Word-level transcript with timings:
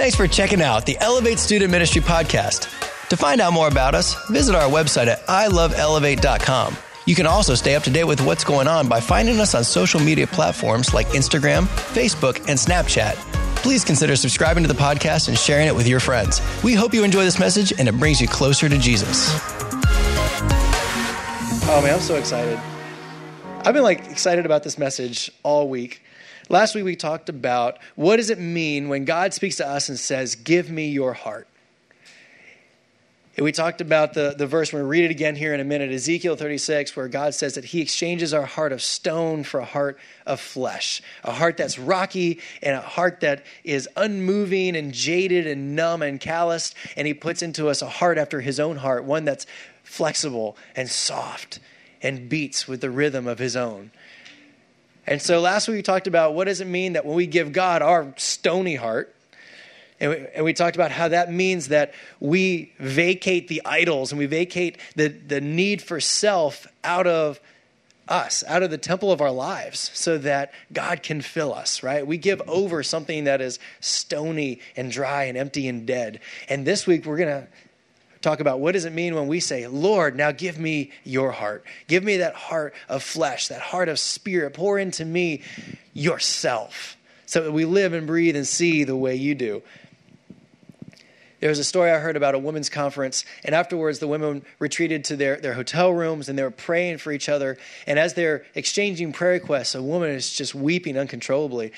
Thanks 0.00 0.16
for 0.16 0.26
checking 0.26 0.62
out 0.62 0.86
the 0.86 0.96
Elevate 0.98 1.38
Student 1.38 1.70
Ministry 1.70 2.00
podcast. 2.00 2.60
To 3.10 3.18
find 3.18 3.38
out 3.38 3.52
more 3.52 3.68
about 3.68 3.94
us, 3.94 4.14
visit 4.30 4.54
our 4.54 4.66
website 4.66 5.08
at 5.08 5.26
iloveelevate.com. 5.26 6.74
You 7.04 7.14
can 7.14 7.26
also 7.26 7.54
stay 7.54 7.74
up 7.74 7.82
to 7.82 7.90
date 7.90 8.04
with 8.04 8.22
what's 8.22 8.42
going 8.42 8.66
on 8.66 8.88
by 8.88 8.98
finding 8.98 9.38
us 9.40 9.54
on 9.54 9.62
social 9.62 10.00
media 10.00 10.26
platforms 10.26 10.94
like 10.94 11.06
Instagram, 11.08 11.66
Facebook, 11.92 12.38
and 12.48 12.58
Snapchat. 12.58 13.14
Please 13.56 13.84
consider 13.84 14.16
subscribing 14.16 14.64
to 14.64 14.68
the 14.68 14.74
podcast 14.74 15.28
and 15.28 15.36
sharing 15.36 15.66
it 15.66 15.76
with 15.76 15.86
your 15.86 16.00
friends. 16.00 16.40
We 16.64 16.72
hope 16.72 16.94
you 16.94 17.04
enjoy 17.04 17.24
this 17.24 17.38
message 17.38 17.78
and 17.78 17.86
it 17.86 17.94
brings 17.94 18.22
you 18.22 18.26
closer 18.26 18.70
to 18.70 18.78
Jesus. 18.78 19.28
Oh 21.68 21.82
man, 21.84 21.96
I'm 21.96 22.00
so 22.00 22.14
excited. 22.14 22.58
I've 23.66 23.74
been 23.74 23.82
like 23.82 24.10
excited 24.10 24.46
about 24.46 24.62
this 24.62 24.78
message 24.78 25.30
all 25.42 25.68
week. 25.68 26.00
Last 26.50 26.74
week 26.74 26.84
we 26.84 26.96
talked 26.96 27.28
about 27.28 27.78
what 27.94 28.16
does 28.16 28.28
it 28.28 28.40
mean 28.40 28.88
when 28.88 29.04
God 29.04 29.32
speaks 29.32 29.56
to 29.56 29.66
us 29.66 29.88
and 29.88 29.96
says, 29.96 30.34
"Give 30.34 30.68
me 30.68 30.88
your 30.88 31.12
heart." 31.12 31.46
And 33.36 33.44
we 33.44 33.52
talked 33.52 33.80
about 33.80 34.14
the, 34.14 34.34
the 34.36 34.48
verse, 34.48 34.72
we're 34.72 34.80
going 34.80 34.88
to 34.88 34.90
read 34.90 35.04
it 35.04 35.12
again 35.12 35.36
here 35.36 35.54
in 35.54 35.60
a 35.60 35.64
minute, 35.64 35.92
Ezekiel 35.92 36.34
36, 36.34 36.96
where 36.96 37.06
God 37.06 37.34
says 37.34 37.54
that 37.54 37.66
He 37.66 37.80
exchanges 37.80 38.34
our 38.34 38.46
heart 38.46 38.72
of 38.72 38.82
stone 38.82 39.44
for 39.44 39.60
a 39.60 39.64
heart 39.64 40.00
of 40.26 40.40
flesh, 40.40 41.00
a 41.22 41.30
heart 41.30 41.56
that's 41.56 41.78
rocky 41.78 42.40
and 42.60 42.74
a 42.74 42.80
heart 42.80 43.20
that 43.20 43.44
is 43.62 43.88
unmoving 43.96 44.74
and 44.74 44.92
jaded 44.92 45.46
and 45.46 45.76
numb 45.76 46.02
and 46.02 46.20
calloused. 46.20 46.74
And 46.96 47.06
He 47.06 47.14
puts 47.14 47.42
into 47.42 47.68
us 47.68 47.80
a 47.80 47.88
heart 47.88 48.18
after 48.18 48.40
His 48.40 48.58
own 48.58 48.78
heart, 48.78 49.04
one 49.04 49.24
that's 49.24 49.46
flexible 49.84 50.56
and 50.74 50.90
soft 50.90 51.60
and 52.02 52.28
beats 52.28 52.66
with 52.66 52.80
the 52.80 52.90
rhythm 52.90 53.28
of 53.28 53.38
His 53.38 53.54
own. 53.54 53.92
And 55.10 55.20
so 55.20 55.40
last 55.40 55.66
week 55.66 55.74
we 55.74 55.82
talked 55.82 56.06
about 56.06 56.34
what 56.34 56.44
does 56.44 56.60
it 56.60 56.68
mean 56.68 56.92
that 56.92 57.04
when 57.04 57.16
we 57.16 57.26
give 57.26 57.52
God 57.52 57.82
our 57.82 58.14
stony 58.16 58.76
heart, 58.76 59.14
and 59.98 60.10
we, 60.10 60.26
and 60.34 60.44
we, 60.44 60.54
talked 60.54 60.76
about 60.76 60.92
how 60.92 61.08
that 61.08 61.30
means 61.30 61.68
that 61.68 61.92
we 62.20 62.72
vacate 62.78 63.48
the 63.48 63.60
idols 63.66 64.12
and 64.12 64.18
we 64.20 64.26
vacate 64.26 64.78
the, 64.94 65.08
the 65.08 65.40
need 65.40 65.82
for 65.82 66.00
self 66.00 66.66
out 66.84 67.08
of 67.08 67.40
us, 68.08 68.44
out 68.46 68.62
of 68.62 68.70
the 68.70 68.78
temple 68.78 69.10
of 69.10 69.20
our 69.20 69.32
lives, 69.32 69.90
so 69.92 70.16
that 70.18 70.52
God 70.72 71.02
can 71.02 71.20
fill 71.20 71.52
us, 71.52 71.82
right? 71.82 72.06
We 72.06 72.16
give 72.16 72.40
over 72.46 72.82
something 72.82 73.24
that 73.24 73.40
is 73.40 73.58
stony 73.80 74.60
and 74.76 74.90
dry 74.90 75.24
and 75.24 75.36
empty 75.36 75.68
and 75.68 75.86
dead. 75.86 76.20
And 76.48 76.64
this 76.64 76.86
week 76.86 77.04
we're 77.04 77.18
going 77.18 77.42
to 77.42 77.48
talk 78.20 78.40
about 78.40 78.60
what 78.60 78.72
does 78.72 78.84
it 78.84 78.92
mean 78.92 79.14
when 79.14 79.26
we 79.26 79.40
say, 79.40 79.66
Lord, 79.66 80.16
now 80.16 80.32
give 80.32 80.58
me 80.58 80.90
your 81.04 81.32
heart. 81.32 81.64
Give 81.86 82.04
me 82.04 82.18
that 82.18 82.34
heart 82.34 82.74
of 82.88 83.02
flesh, 83.02 83.48
that 83.48 83.60
heart 83.60 83.88
of 83.88 83.98
spirit. 83.98 84.54
Pour 84.54 84.78
into 84.78 85.04
me 85.04 85.42
yourself 85.94 86.96
so 87.26 87.42
that 87.42 87.52
we 87.52 87.64
live 87.64 87.92
and 87.92 88.06
breathe 88.06 88.36
and 88.36 88.46
see 88.46 88.84
the 88.84 88.96
way 88.96 89.14
you 89.14 89.34
do. 89.34 89.62
There 91.40 91.48
was 91.48 91.58
a 91.58 91.64
story 91.64 91.90
I 91.90 91.98
heard 91.98 92.16
about 92.16 92.34
a 92.34 92.38
women's 92.38 92.68
conference, 92.68 93.24
and 93.44 93.54
afterwards 93.54 93.98
the 93.98 94.06
women 94.06 94.44
retreated 94.58 95.04
to 95.04 95.16
their, 95.16 95.36
their 95.36 95.54
hotel 95.54 95.90
rooms 95.90 96.28
and 96.28 96.38
they 96.38 96.42
were 96.42 96.50
praying 96.50 96.98
for 96.98 97.12
each 97.12 97.30
other. 97.30 97.56
And 97.86 97.98
as 97.98 98.12
they're 98.12 98.44
exchanging 98.54 99.12
prayer 99.12 99.32
requests, 99.32 99.74
a 99.74 99.82
woman 99.82 100.10
is 100.10 100.30
just 100.30 100.54
weeping 100.54 100.98
uncontrollably. 100.98 101.72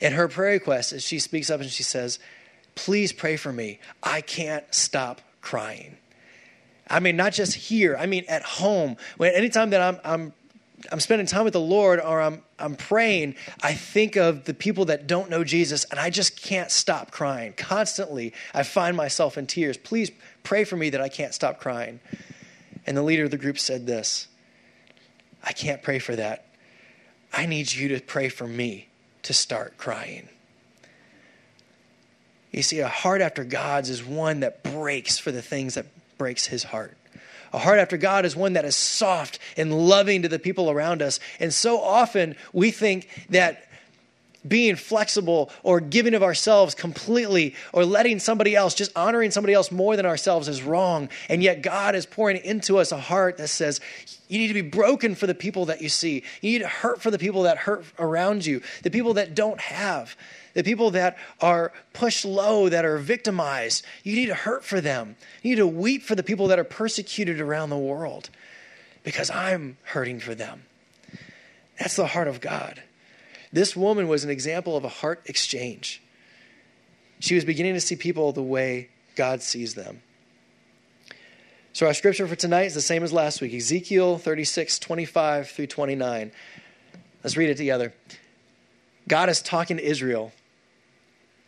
And 0.00 0.14
her 0.14 0.26
prayer 0.26 0.52
request 0.54 0.92
is 0.92 1.04
she 1.04 1.20
speaks 1.20 1.50
up 1.50 1.60
and 1.60 1.70
she 1.70 1.84
says, 1.84 2.18
Please 2.74 3.12
pray 3.12 3.36
for 3.36 3.52
me. 3.52 3.78
I 4.02 4.20
can't 4.20 4.64
stop 4.74 5.20
crying. 5.44 5.96
I 6.88 7.00
mean, 7.00 7.16
not 7.16 7.32
just 7.32 7.54
here, 7.54 7.96
I 7.98 8.06
mean 8.06 8.24
at 8.28 8.42
home. 8.42 8.96
When 9.16 9.32
anytime 9.32 9.70
that 9.70 9.80
I'm, 9.80 10.00
I'm 10.04 10.32
I'm 10.92 11.00
spending 11.00 11.26
time 11.26 11.44
with 11.44 11.52
the 11.52 11.60
Lord 11.60 12.00
or 12.00 12.20
I'm, 12.20 12.42
I'm 12.58 12.76
praying, 12.76 13.36
I 13.62 13.72
think 13.72 14.16
of 14.16 14.44
the 14.44 14.52
people 14.52 14.86
that 14.86 15.06
don't 15.06 15.30
know 15.30 15.44
Jesus 15.44 15.84
and 15.84 15.98
I 15.98 16.10
just 16.10 16.40
can't 16.40 16.70
stop 16.70 17.10
crying. 17.10 17.54
Constantly, 17.56 18.32
I 18.52 18.64
find 18.64 18.96
myself 18.96 19.38
in 19.38 19.46
tears. 19.46 19.76
Please 19.76 20.10
pray 20.42 20.64
for 20.64 20.76
me 20.76 20.90
that 20.90 21.00
I 21.00 21.08
can't 21.08 21.32
stop 21.32 21.58
crying. 21.58 22.00
And 22.86 22.96
the 22.96 23.02
leader 23.02 23.24
of 23.24 23.30
the 23.30 23.38
group 23.38 23.58
said 23.58 23.86
this 23.86 24.28
I 25.42 25.52
can't 25.52 25.82
pray 25.82 25.98
for 25.98 26.16
that. 26.16 26.46
I 27.32 27.46
need 27.46 27.72
you 27.72 27.88
to 27.88 28.00
pray 28.00 28.28
for 28.28 28.46
me 28.46 28.88
to 29.22 29.32
start 29.32 29.76
crying. 29.76 30.28
You 32.54 32.62
see, 32.62 32.78
a 32.78 32.88
heart 32.88 33.20
after 33.20 33.42
God's 33.42 33.90
is 33.90 34.04
one 34.04 34.40
that 34.40 34.62
breaks 34.62 35.18
for 35.18 35.32
the 35.32 35.42
things 35.42 35.74
that 35.74 35.86
breaks 36.18 36.46
his 36.46 36.62
heart. 36.62 36.96
A 37.52 37.58
heart 37.58 37.80
after 37.80 37.96
God 37.96 38.24
is 38.24 38.36
one 38.36 38.52
that 38.52 38.64
is 38.64 38.76
soft 38.76 39.40
and 39.56 39.88
loving 39.88 40.22
to 40.22 40.28
the 40.28 40.38
people 40.38 40.70
around 40.70 41.02
us. 41.02 41.18
And 41.40 41.52
so 41.52 41.80
often 41.80 42.36
we 42.52 42.70
think 42.70 43.08
that 43.30 43.68
being 44.46 44.76
flexible 44.76 45.50
or 45.64 45.80
giving 45.80 46.14
of 46.14 46.22
ourselves 46.22 46.74
completely 46.76 47.56
or 47.72 47.84
letting 47.84 48.20
somebody 48.20 48.54
else, 48.54 48.74
just 48.74 48.92
honoring 48.96 49.32
somebody 49.32 49.54
else 49.54 49.72
more 49.72 49.96
than 49.96 50.06
ourselves 50.06 50.46
is 50.46 50.62
wrong. 50.62 51.08
And 51.28 51.42
yet 51.42 51.62
God 51.62 51.96
is 51.96 52.06
pouring 52.06 52.36
into 52.44 52.78
us 52.78 52.92
a 52.92 52.98
heart 52.98 53.38
that 53.38 53.48
says, 53.48 53.80
you 54.28 54.38
need 54.38 54.48
to 54.48 54.54
be 54.54 54.60
broken 54.60 55.16
for 55.16 55.26
the 55.26 55.34
people 55.34 55.66
that 55.66 55.82
you 55.82 55.88
see. 55.88 56.22
You 56.40 56.52
need 56.52 56.58
to 56.60 56.68
hurt 56.68 57.02
for 57.02 57.10
the 57.10 57.18
people 57.18 57.42
that 57.44 57.58
hurt 57.58 57.84
around 57.98 58.46
you, 58.46 58.62
the 58.82 58.90
people 58.90 59.14
that 59.14 59.34
don't 59.34 59.60
have 59.60 60.14
the 60.54 60.62
people 60.62 60.92
that 60.92 61.18
are 61.40 61.72
pushed 61.92 62.24
low, 62.24 62.68
that 62.68 62.84
are 62.84 62.98
victimized. 62.98 63.84
You 64.02 64.14
need 64.14 64.26
to 64.26 64.34
hurt 64.34 64.64
for 64.64 64.80
them. 64.80 65.16
You 65.42 65.50
need 65.50 65.56
to 65.56 65.66
weep 65.66 66.02
for 66.02 66.14
the 66.14 66.22
people 66.22 66.48
that 66.48 66.58
are 66.58 66.64
persecuted 66.64 67.40
around 67.40 67.70
the 67.70 67.78
world 67.78 68.30
because 69.02 69.30
I'm 69.30 69.76
hurting 69.82 70.20
for 70.20 70.34
them. 70.34 70.64
That's 71.78 71.96
the 71.96 72.06
heart 72.06 72.28
of 72.28 72.40
God. 72.40 72.82
This 73.52 73.76
woman 73.76 74.08
was 74.08 74.24
an 74.24 74.30
example 74.30 74.76
of 74.76 74.84
a 74.84 74.88
heart 74.88 75.22
exchange. 75.26 76.02
She 77.20 77.34
was 77.34 77.44
beginning 77.44 77.74
to 77.74 77.80
see 77.80 77.96
people 77.96 78.32
the 78.32 78.42
way 78.42 78.90
God 79.16 79.42
sees 79.42 79.74
them. 79.74 80.02
So, 81.72 81.86
our 81.86 81.94
scripture 81.94 82.28
for 82.28 82.36
tonight 82.36 82.64
is 82.64 82.74
the 82.74 82.80
same 82.80 83.02
as 83.02 83.12
last 83.12 83.40
week 83.40 83.52
Ezekiel 83.52 84.18
36, 84.18 84.78
25 84.78 85.50
through 85.50 85.66
29. 85.66 86.30
Let's 87.22 87.36
read 87.36 87.50
it 87.50 87.56
together. 87.56 87.92
God 89.08 89.28
is 89.28 89.42
talking 89.42 89.78
to 89.78 89.84
Israel 89.84 90.32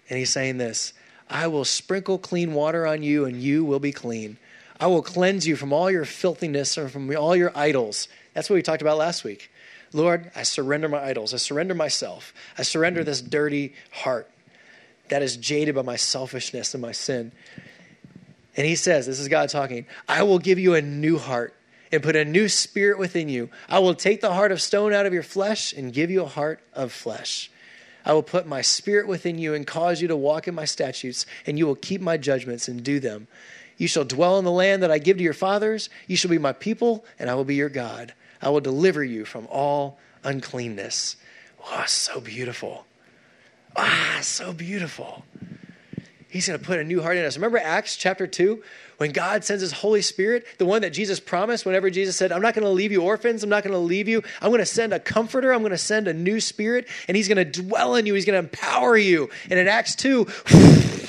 and 0.09 0.19
he's 0.19 0.31
saying 0.31 0.59
this 0.59 0.93
I 1.29 1.47
will 1.49 1.65
sprinkle 1.65 2.19
clean 2.19 2.55
water 2.55 2.87
on 2.87 3.03
you, 3.03 3.25
and 3.25 3.41
you 3.41 3.65
will 3.65 3.81
be 3.81 3.93
clean. 3.93 4.39
I 4.79 4.87
will 4.87 5.03
cleanse 5.03 5.47
you 5.47 5.57
from 5.57 5.73
all 5.73 5.91
your 5.91 6.05
filthiness 6.05 6.77
and 6.77 6.91
from 6.91 7.15
all 7.17 7.35
your 7.35 7.57
idols. 7.57 8.09
That's 8.35 8.51
what 8.51 8.57
we 8.57 8.63
talked 8.63 8.83
about 8.83 8.99
last 8.99 9.25
week. 9.25 9.51
Lord, 9.93 10.31
I 10.37 10.43
surrender 10.43 10.89
my 10.89 11.03
idols. 11.03 11.33
I 11.33 11.39
surrender 11.39 11.75
myself. 11.75 12.35
I 12.59 12.63
surrender 12.63 13.03
this 13.03 13.23
dirty 13.23 13.75
heart 13.91 14.31
that 15.09 15.23
is 15.23 15.37
jaded 15.37 15.75
by 15.75 15.83
my 15.83 15.97
selfishness 15.97 16.75
and 16.75 16.83
my 16.83 16.93
sin. 16.93 17.33
And 18.57 18.67
he 18.67 18.75
says, 18.75 19.07
This 19.07 19.21
is 19.21 19.29
God 19.29 19.49
talking, 19.49 19.87
I 20.09 20.23
will 20.23 20.39
give 20.39 20.59
you 20.59 20.75
a 20.75 20.83
new 20.83 21.19
heart 21.19 21.55
and 21.93 22.03
put 22.03 22.17
a 22.17 22.25
new 22.25 22.49
spirit 22.49 22.99
within 22.99 23.29
you. 23.29 23.49
I 23.69 23.79
will 23.79 23.95
take 23.95 24.21
the 24.21 24.33
heart 24.33 24.53
of 24.53 24.61
stone 24.61 24.93
out 24.93 25.07
of 25.07 25.15
your 25.15 25.23
flesh 25.23 25.73
and 25.73 25.93
give 25.93 26.11
you 26.11 26.23
a 26.23 26.29
heart 26.29 26.61
of 26.75 26.93
flesh. 26.93 27.51
I 28.07 28.15
will 28.15 28.23
put 28.23 28.47
my 28.47 28.63
spirit 28.63 29.09
within 29.09 29.37
you 29.37 29.53
and 29.53 29.67
cause 29.67 30.01
you 30.01 30.07
to 30.09 30.17
walk 30.17 30.47
in 30.47 30.55
my 30.55 30.65
statutes, 30.65 31.27
and 31.45 31.59
you 31.59 31.67
will 31.67 31.75
keep 31.75 32.01
my 32.01 32.17
judgments 32.17 32.69
and 32.69 32.83
do 32.83 33.01
them. 33.01 33.27
You 33.77 33.89
shall 33.89 34.05
dwell 34.05 34.39
in 34.39 34.45
the 34.45 34.53
land 34.53 34.83
that 34.85 34.93
I 34.93 34.99
give 34.99 35.19
to 35.19 35.25
your 35.25 35.35
fathers. 35.35 35.91
You 36.07 36.17
shall 36.17 36.31
be 36.31 36.39
my 36.39 36.53
people, 36.53 37.05
and 37.19 37.29
I 37.29 37.35
will 37.35 37.45
be 37.45 37.57
your 37.57 37.69
God. 37.69 38.15
I 38.41 38.49
will 38.49 38.61
deliver 38.61 39.03
you 39.03 39.25
from 39.25 39.49
all 39.51 39.99
uncleanness. 40.23 41.17
Oh, 41.65 41.85
so 41.87 42.21
beautiful. 42.21 42.87
Ah, 43.75 44.21
so 44.23 44.53
beautiful. 44.53 45.25
He's 46.29 46.47
going 46.47 46.59
to 46.59 46.65
put 46.65 46.79
a 46.79 46.85
new 46.85 47.03
heart 47.03 47.17
in 47.17 47.25
us. 47.25 47.37
Remember 47.37 47.59
Acts 47.59 47.97
chapter 47.97 48.27
2? 48.27 48.63
When 48.99 49.13
God 49.13 49.45
sends 49.45 49.61
his 49.61 49.73
Holy 49.73 50.01
Spirit, 50.01 50.47
the 50.57 50.65
one 50.65 50.83
that 50.83 50.91
Jesus 50.91 51.21
promised, 51.21 51.67
whenever 51.67 51.91
Jesus 51.91 52.17
said, 52.17 52.33
I'm 52.33 52.41
not 52.41 52.55
going 52.55 52.65
to 52.65 52.71
leave 52.71 52.93
you 52.93 53.03
orphans, 53.03 53.43
I'm 53.43 53.51
not 53.51 53.63
going 53.63 53.75
to 53.75 53.79
leave 53.79 54.09
you, 54.09 54.23
I'm 54.41 54.49
going 54.49 54.61
to 54.61 54.67
send 54.67 54.95
a 54.95 55.01
comforter, 55.01 55.53
I'm 55.53 55.61
going 55.61 55.71
to 55.71 55.79
send 55.79 56.09
a 56.09 56.15
new 56.15 56.41
spirit, 56.41 56.89
and 57.07 57.17
he's 57.17 57.29
going 57.29 57.37
to 57.37 57.63
dwell 57.63 57.97
in 57.97 58.07
you, 58.07 58.15
he's 58.15 58.25
going 58.25 58.43
to 58.43 58.49
empower 58.49 58.97
you. 58.97 59.29
And 59.51 59.59
in 59.59 59.69
Acts 59.69 59.97
2, 59.97 60.25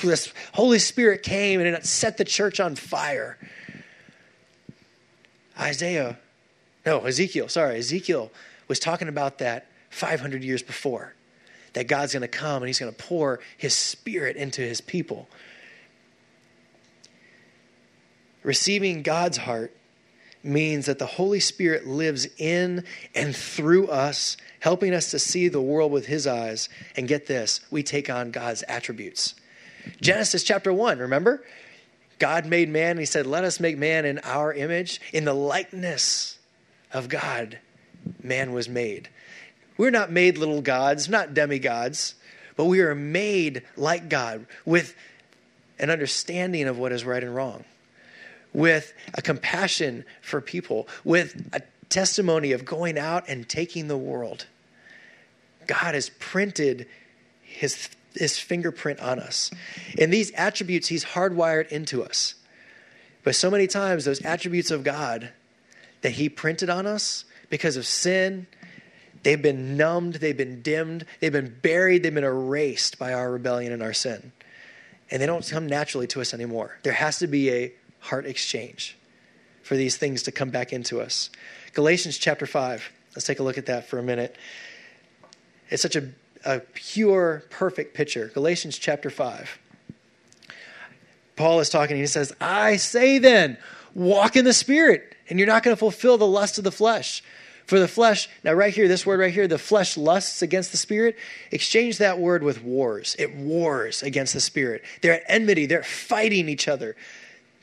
this 0.02 0.32
Holy 0.52 0.78
Spirit 0.78 1.22
came 1.22 1.60
and 1.60 1.68
it 1.68 1.86
set 1.86 2.18
the 2.18 2.24
church 2.24 2.60
on 2.60 2.76
fire. 2.76 3.38
Isaiah, 5.58 6.18
no, 6.84 7.00
Ezekiel, 7.00 7.48
sorry, 7.48 7.78
Ezekiel 7.78 8.30
was 8.68 8.78
talking 8.78 9.08
about 9.08 9.38
that 9.38 9.66
500 9.90 10.44
years 10.44 10.62
before 10.62 11.14
that 11.72 11.86
God's 11.88 12.12
going 12.12 12.22
to 12.22 12.28
come 12.28 12.62
and 12.62 12.68
he's 12.68 12.78
going 12.78 12.92
to 12.92 13.02
pour 13.02 13.40
his 13.56 13.74
spirit 13.74 14.36
into 14.36 14.60
his 14.60 14.80
people. 14.80 15.28
Receiving 18.48 19.02
God's 19.02 19.36
heart 19.36 19.76
means 20.42 20.86
that 20.86 20.98
the 20.98 21.04
Holy 21.04 21.38
Spirit 21.38 21.86
lives 21.86 22.26
in 22.38 22.82
and 23.14 23.36
through 23.36 23.88
us, 23.88 24.38
helping 24.60 24.94
us 24.94 25.10
to 25.10 25.18
see 25.18 25.48
the 25.48 25.60
world 25.60 25.92
with 25.92 26.06
his 26.06 26.26
eyes. 26.26 26.70
And 26.96 27.06
get 27.06 27.26
this, 27.26 27.60
we 27.70 27.82
take 27.82 28.08
on 28.08 28.30
God's 28.30 28.62
attributes. 28.66 29.34
Genesis 30.00 30.44
chapter 30.44 30.72
1, 30.72 30.98
remember? 30.98 31.44
God 32.18 32.46
made 32.46 32.70
man, 32.70 32.92
and 32.92 33.00
he 33.00 33.04
said, 33.04 33.26
Let 33.26 33.44
us 33.44 33.60
make 33.60 33.76
man 33.76 34.06
in 34.06 34.18
our 34.20 34.50
image. 34.50 34.98
In 35.12 35.26
the 35.26 35.34
likeness 35.34 36.38
of 36.90 37.10
God, 37.10 37.58
man 38.22 38.52
was 38.52 38.66
made. 38.66 39.10
We're 39.76 39.90
not 39.90 40.10
made 40.10 40.38
little 40.38 40.62
gods, 40.62 41.06
not 41.06 41.34
demigods, 41.34 42.14
but 42.56 42.64
we 42.64 42.80
are 42.80 42.94
made 42.94 43.64
like 43.76 44.08
God 44.08 44.46
with 44.64 44.96
an 45.78 45.90
understanding 45.90 46.66
of 46.66 46.78
what 46.78 46.92
is 46.92 47.04
right 47.04 47.22
and 47.22 47.34
wrong, 47.34 47.66
with 48.52 48.92
a 49.14 49.22
compassion 49.22 50.04
for 50.20 50.40
people, 50.40 50.88
with 51.04 51.48
a 51.52 51.62
testimony 51.88 52.52
of 52.52 52.64
going 52.64 52.98
out 52.98 53.28
and 53.28 53.48
taking 53.48 53.88
the 53.88 53.96
world. 53.96 54.46
God 55.66 55.94
has 55.94 56.10
printed 56.18 56.86
his, 57.42 57.88
his 58.14 58.38
fingerprint 58.38 59.00
on 59.00 59.18
us. 59.18 59.50
And 59.98 60.12
these 60.12 60.32
attributes 60.32 60.88
he's 60.88 61.04
hardwired 61.04 61.68
into 61.68 62.02
us. 62.02 62.34
But 63.24 63.34
so 63.34 63.50
many 63.50 63.66
times, 63.66 64.04
those 64.04 64.24
attributes 64.24 64.70
of 64.70 64.84
God 64.84 65.30
that 66.00 66.12
he 66.12 66.28
printed 66.28 66.70
on 66.70 66.86
us 66.86 67.24
because 67.50 67.76
of 67.76 67.86
sin, 67.86 68.46
they've 69.22 69.40
been 69.40 69.76
numbed, 69.76 70.14
they've 70.14 70.36
been 70.36 70.62
dimmed, 70.62 71.04
they've 71.20 71.32
been 71.32 71.54
buried, 71.60 72.02
they've 72.02 72.14
been 72.14 72.24
erased 72.24 72.98
by 72.98 73.12
our 73.12 73.30
rebellion 73.30 73.72
and 73.72 73.82
our 73.82 73.92
sin. 73.92 74.32
And 75.10 75.20
they 75.20 75.26
don't 75.26 75.46
come 75.48 75.66
naturally 75.66 76.06
to 76.08 76.20
us 76.20 76.32
anymore. 76.34 76.78
There 76.82 76.92
has 76.92 77.18
to 77.18 77.26
be 77.26 77.50
a 77.50 77.72
heart 78.00 78.26
exchange 78.26 78.96
for 79.62 79.76
these 79.76 79.96
things 79.96 80.22
to 80.24 80.32
come 80.32 80.50
back 80.50 80.72
into 80.72 81.00
us. 81.00 81.30
Galatians 81.74 82.18
chapter 82.18 82.46
5. 82.46 82.92
Let's 83.14 83.26
take 83.26 83.38
a 83.38 83.42
look 83.42 83.58
at 83.58 83.66
that 83.66 83.88
for 83.88 83.98
a 83.98 84.02
minute. 84.02 84.36
It's 85.70 85.82
such 85.82 85.96
a, 85.96 86.08
a 86.44 86.60
pure, 86.60 87.44
perfect 87.50 87.94
picture. 87.94 88.28
Galatians 88.28 88.78
chapter 88.78 89.10
5. 89.10 89.58
Paul 91.36 91.60
is 91.60 91.68
talking 91.68 91.94
and 91.94 92.00
he 92.00 92.06
says, 92.06 92.32
I 92.40 92.76
say 92.76 93.18
then, 93.18 93.58
walk 93.94 94.36
in 94.36 94.44
the 94.44 94.52
Spirit, 94.52 95.14
and 95.28 95.38
you're 95.38 95.46
not 95.46 95.62
going 95.62 95.74
to 95.74 95.78
fulfill 95.78 96.18
the 96.18 96.26
lust 96.26 96.58
of 96.58 96.64
the 96.64 96.72
flesh. 96.72 97.22
For 97.68 97.78
the 97.78 97.86
flesh, 97.86 98.30
now 98.44 98.54
right 98.54 98.72
here, 98.72 98.88
this 98.88 99.04
word 99.04 99.20
right 99.20 99.32
here, 99.32 99.46
the 99.46 99.58
flesh 99.58 99.98
lusts 99.98 100.40
against 100.40 100.70
the 100.70 100.78
spirit. 100.78 101.18
Exchange 101.50 101.98
that 101.98 102.18
word 102.18 102.42
with 102.42 102.62
wars. 102.62 103.14
It 103.18 103.36
wars 103.36 104.02
against 104.02 104.32
the 104.32 104.40
spirit. 104.40 104.82
They're 105.02 105.20
at 105.20 105.24
enmity, 105.28 105.66
they're 105.66 105.82
fighting 105.82 106.48
each 106.48 106.66
other. 106.66 106.96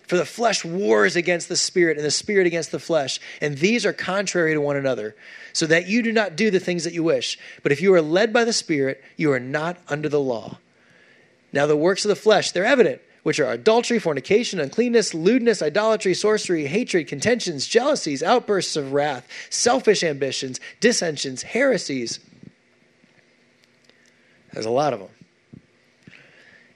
For 0.07 0.17
the 0.17 0.25
flesh 0.25 0.63
wars 0.63 1.15
against 1.15 1.49
the 1.49 1.55
spirit, 1.55 1.97
and 1.97 2.05
the 2.05 2.11
spirit 2.11 2.45
against 2.45 2.71
the 2.71 2.79
flesh. 2.79 3.19
And 3.41 3.57
these 3.57 3.85
are 3.85 3.93
contrary 3.93 4.53
to 4.53 4.61
one 4.61 4.75
another, 4.75 5.15
so 5.53 5.65
that 5.67 5.87
you 5.87 6.03
do 6.03 6.11
not 6.11 6.35
do 6.35 6.51
the 6.51 6.59
things 6.59 6.83
that 6.83 6.93
you 6.93 7.03
wish. 7.03 7.39
But 7.63 7.71
if 7.71 7.81
you 7.81 7.93
are 7.93 8.01
led 8.01 8.31
by 8.31 8.43
the 8.43 8.53
spirit, 8.53 9.03
you 9.17 9.31
are 9.31 9.39
not 9.39 9.77
under 9.87 10.09
the 10.09 10.19
law. 10.19 10.59
Now, 11.51 11.65
the 11.65 11.77
works 11.77 12.05
of 12.05 12.09
the 12.09 12.15
flesh, 12.15 12.51
they're 12.51 12.65
evident, 12.65 13.01
which 13.23 13.39
are 13.39 13.51
adultery, 13.51 13.97
fornication, 13.97 14.59
uncleanness, 14.59 15.13
lewdness, 15.13 15.61
idolatry, 15.61 16.13
sorcery, 16.13 16.67
hatred, 16.67 17.07
contentions, 17.07 17.65
jealousies, 17.65 18.21
outbursts 18.21 18.75
of 18.75 18.93
wrath, 18.93 19.27
selfish 19.49 20.03
ambitions, 20.03 20.59
dissensions, 20.79 21.41
heresies. 21.41 22.19
There's 24.53 24.65
a 24.65 24.71
lot 24.71 24.93
of 24.93 24.99
them 24.99 25.09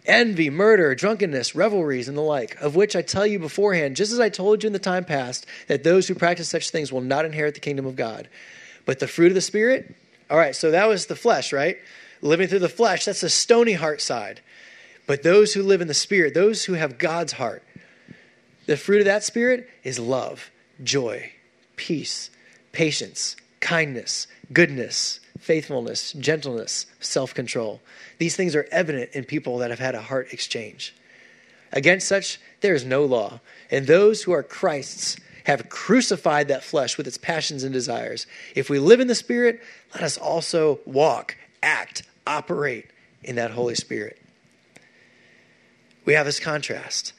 envy, 0.09 0.50
murder, 0.50 0.94
drunkenness, 0.95 1.56
revelries, 1.56 2.09
and 2.09 2.17
the 2.17 2.21
like, 2.21 2.59
of 2.59 2.75
which 2.75 2.95
I 2.95 3.01
tell 3.01 3.25
you 3.25 3.39
beforehand, 3.39 3.95
just 3.95 4.11
as 4.11 4.19
I 4.19 4.29
told 4.29 4.63
you 4.63 4.67
in 4.67 4.73
the 4.73 4.79
time 4.79 5.06
past, 5.06 5.45
that 5.67 5.83
those 5.83 6.07
who 6.07 6.15
practice 6.15 6.50
such 6.50 6.71
things 6.71 6.91
will 6.91 7.01
not 7.01 7.23
inherit 7.23 7.53
the 7.53 7.61
kingdom 7.61 7.85
of 7.85 7.95
God. 7.95 8.27
But 8.85 9.00
the 9.00 9.07
fruit 9.07 9.27
of 9.27 9.35
the 9.35 9.41
Spirit, 9.41 9.95
all 10.29 10.38
right, 10.38 10.56
so 10.56 10.71
that 10.71 10.88
was 10.88 11.06
the 11.06 11.15
flesh, 11.15 11.53
right? 11.53 11.77
Living 12.21 12.47
through 12.47 12.59
the 12.59 12.67
flesh, 12.67 13.06
that's 13.06 13.21
the 13.21 13.29
stony 13.29 13.73
heart 13.73 14.01
side. 14.01 14.41
But 15.07 15.23
those 15.23 15.53
who 15.53 15.63
live 15.63 15.81
in 15.81 15.88
the 15.88 15.94
Spirit, 15.94 16.33
those 16.33 16.65
who 16.65 16.73
have 16.73 16.97
God's 16.97 17.33
heart, 17.33 17.63
the 18.65 18.77
fruit 18.77 19.00
of 19.00 19.05
that 19.05 19.23
Spirit 19.23 19.69
is 19.83 20.00
love, 20.00 20.51
joy, 20.83 21.31
peace, 21.75 22.29
patience, 22.71 23.35
kindness, 23.59 24.27
goodness, 24.51 25.19
faithfulness, 25.39 26.13
gentleness, 26.13 26.86
self 27.00 27.33
control. 27.33 27.81
These 28.18 28.36
things 28.36 28.56
are 28.56 28.68
evident 28.71 29.12
in 29.13 29.24
people 29.24 29.57
that 29.59 29.69
have 29.69 29.80
had 29.80 29.95
a 29.95 30.01
heart 30.01 30.31
exchange. 30.31 30.94
Against 31.71 32.07
such, 32.07 32.39
there 32.62 32.74
is 32.74 32.86
no 32.86 33.06
law. 33.06 33.39
And 33.71 33.88
those 33.88 34.24
who 34.24 34.31
are 34.31 34.44
Christ's 34.44 35.18
have 35.45 35.69
crucified 35.69 36.47
that 36.47 36.63
flesh 36.63 36.97
with 36.97 37.07
its 37.07 37.18
passions 37.18 37.63
and 37.63 37.74
desires. 37.74 38.27
If 38.56 38.69
we 38.69 38.80
live 38.80 39.00
in 39.00 39.07
the 39.07 39.15
Spirit, 39.15 39.62
let 39.94 40.03
us 40.03 40.18
also 40.18 40.80
walk, 40.86 41.36
act, 41.63 42.03
operate 42.27 42.88
in 43.24 43.36
that 43.38 43.51
Holy 43.51 43.75
Spirit. 43.75 44.21
We 46.06 46.13
have 46.13 46.25
this 46.25 46.39
contrast 46.39 47.13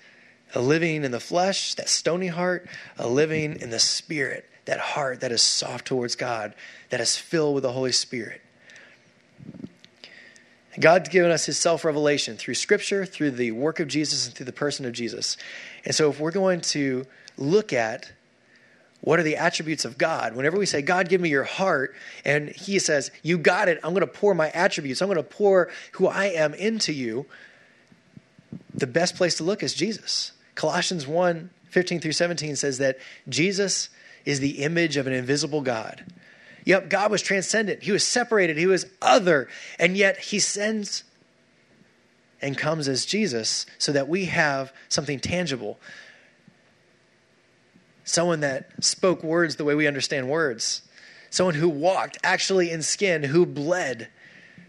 a 0.52 0.60
living 0.60 1.04
in 1.04 1.12
the 1.12 1.20
flesh, 1.20 1.74
that 1.74 1.88
stony 1.88 2.26
heart, 2.26 2.68
a 2.98 3.06
living 3.06 3.60
in 3.60 3.70
the 3.70 3.78
Spirit, 3.78 4.49
that 4.70 4.78
heart 4.78 5.18
that 5.18 5.32
is 5.32 5.42
soft 5.42 5.84
towards 5.84 6.14
God, 6.14 6.54
that 6.90 7.00
is 7.00 7.16
filled 7.16 7.56
with 7.56 7.64
the 7.64 7.72
Holy 7.72 7.90
Spirit. 7.90 8.40
God's 10.78 11.08
given 11.08 11.32
us 11.32 11.44
his 11.44 11.58
self 11.58 11.84
revelation 11.84 12.36
through 12.36 12.54
scripture, 12.54 13.04
through 13.04 13.32
the 13.32 13.50
work 13.50 13.80
of 13.80 13.88
Jesus, 13.88 14.26
and 14.26 14.34
through 14.34 14.46
the 14.46 14.52
person 14.52 14.86
of 14.86 14.92
Jesus. 14.92 15.36
And 15.84 15.92
so, 15.92 16.08
if 16.08 16.20
we're 16.20 16.30
going 16.30 16.60
to 16.60 17.04
look 17.36 17.72
at 17.72 18.12
what 19.00 19.18
are 19.18 19.24
the 19.24 19.38
attributes 19.38 19.84
of 19.84 19.98
God, 19.98 20.36
whenever 20.36 20.56
we 20.56 20.66
say, 20.66 20.82
God, 20.82 21.08
give 21.08 21.20
me 21.20 21.30
your 21.30 21.42
heart, 21.42 21.96
and 22.24 22.50
he 22.50 22.78
says, 22.78 23.10
You 23.24 23.38
got 23.38 23.68
it, 23.68 23.80
I'm 23.82 23.92
going 23.92 24.06
to 24.06 24.06
pour 24.06 24.36
my 24.36 24.50
attributes, 24.50 25.02
I'm 25.02 25.08
going 25.08 25.16
to 25.16 25.24
pour 25.24 25.68
who 25.94 26.06
I 26.06 26.26
am 26.26 26.54
into 26.54 26.92
you, 26.92 27.26
the 28.72 28.86
best 28.86 29.16
place 29.16 29.34
to 29.38 29.42
look 29.42 29.64
is 29.64 29.74
Jesus. 29.74 30.30
Colossians 30.54 31.08
1 31.08 31.50
15 31.70 32.00
through 32.00 32.12
17 32.12 32.54
says 32.54 32.78
that 32.78 32.98
Jesus 33.28 33.88
is 34.24 34.40
the 34.40 34.62
image 34.62 34.96
of 34.96 35.06
an 35.06 35.12
invisible 35.12 35.60
God. 35.60 36.04
Yep, 36.64 36.90
God 36.90 37.10
was 37.10 37.22
transcendent. 37.22 37.82
He 37.82 37.92
was 37.92 38.04
separated. 38.04 38.56
He 38.56 38.66
was 38.66 38.86
other. 39.00 39.48
And 39.78 39.96
yet 39.96 40.18
he 40.18 40.38
sends 40.38 41.04
and 42.42 42.56
comes 42.56 42.88
as 42.88 43.06
Jesus 43.06 43.66
so 43.78 43.92
that 43.92 44.08
we 44.08 44.26
have 44.26 44.72
something 44.88 45.20
tangible. 45.20 45.78
Someone 48.04 48.40
that 48.40 48.70
spoke 48.84 49.22
words 49.22 49.56
the 49.56 49.64
way 49.64 49.74
we 49.74 49.86
understand 49.86 50.28
words. 50.28 50.82
Someone 51.30 51.54
who 51.54 51.68
walked 51.68 52.18
actually 52.24 52.70
in 52.70 52.82
skin, 52.82 53.22
who 53.22 53.46
bled, 53.46 54.08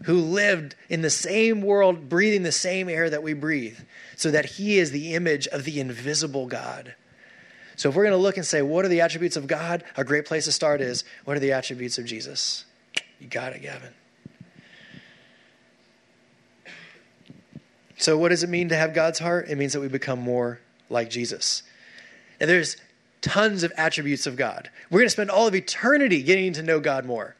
who 0.04 0.14
lived 0.14 0.74
in 0.88 1.02
the 1.02 1.10
same 1.10 1.62
world, 1.62 2.08
breathing 2.08 2.42
the 2.42 2.52
same 2.52 2.88
air 2.88 3.10
that 3.10 3.22
we 3.22 3.32
breathe, 3.32 3.78
so 4.16 4.30
that 4.30 4.44
he 4.44 4.78
is 4.78 4.90
the 4.90 5.14
image 5.14 5.46
of 5.48 5.64
the 5.64 5.80
invisible 5.80 6.46
God. 6.46 6.94
So 7.82 7.88
if 7.88 7.96
we're 7.96 8.04
going 8.04 8.12
to 8.12 8.16
look 8.16 8.36
and 8.36 8.46
say, 8.46 8.62
what 8.62 8.84
are 8.84 8.88
the 8.88 9.00
attributes 9.00 9.36
of 9.36 9.48
God? 9.48 9.82
A 9.96 10.04
great 10.04 10.24
place 10.24 10.44
to 10.44 10.52
start 10.52 10.80
is, 10.80 11.02
what 11.24 11.36
are 11.36 11.40
the 11.40 11.50
attributes 11.50 11.98
of 11.98 12.04
Jesus? 12.04 12.64
You 13.18 13.26
got 13.26 13.54
it, 13.54 13.60
Gavin. 13.60 13.92
So, 17.96 18.16
what 18.16 18.28
does 18.28 18.44
it 18.44 18.48
mean 18.48 18.68
to 18.68 18.76
have 18.76 18.94
God's 18.94 19.18
heart? 19.18 19.48
It 19.48 19.58
means 19.58 19.72
that 19.72 19.80
we 19.80 19.88
become 19.88 20.20
more 20.20 20.60
like 20.90 21.10
Jesus. 21.10 21.64
And 22.38 22.48
there's 22.48 22.76
tons 23.20 23.64
of 23.64 23.72
attributes 23.76 24.28
of 24.28 24.36
God. 24.36 24.70
We're 24.88 25.00
going 25.00 25.06
to 25.06 25.10
spend 25.10 25.32
all 25.32 25.48
of 25.48 25.54
eternity 25.56 26.22
getting 26.22 26.52
to 26.52 26.62
know 26.62 26.78
God 26.78 27.04
more. 27.04 27.34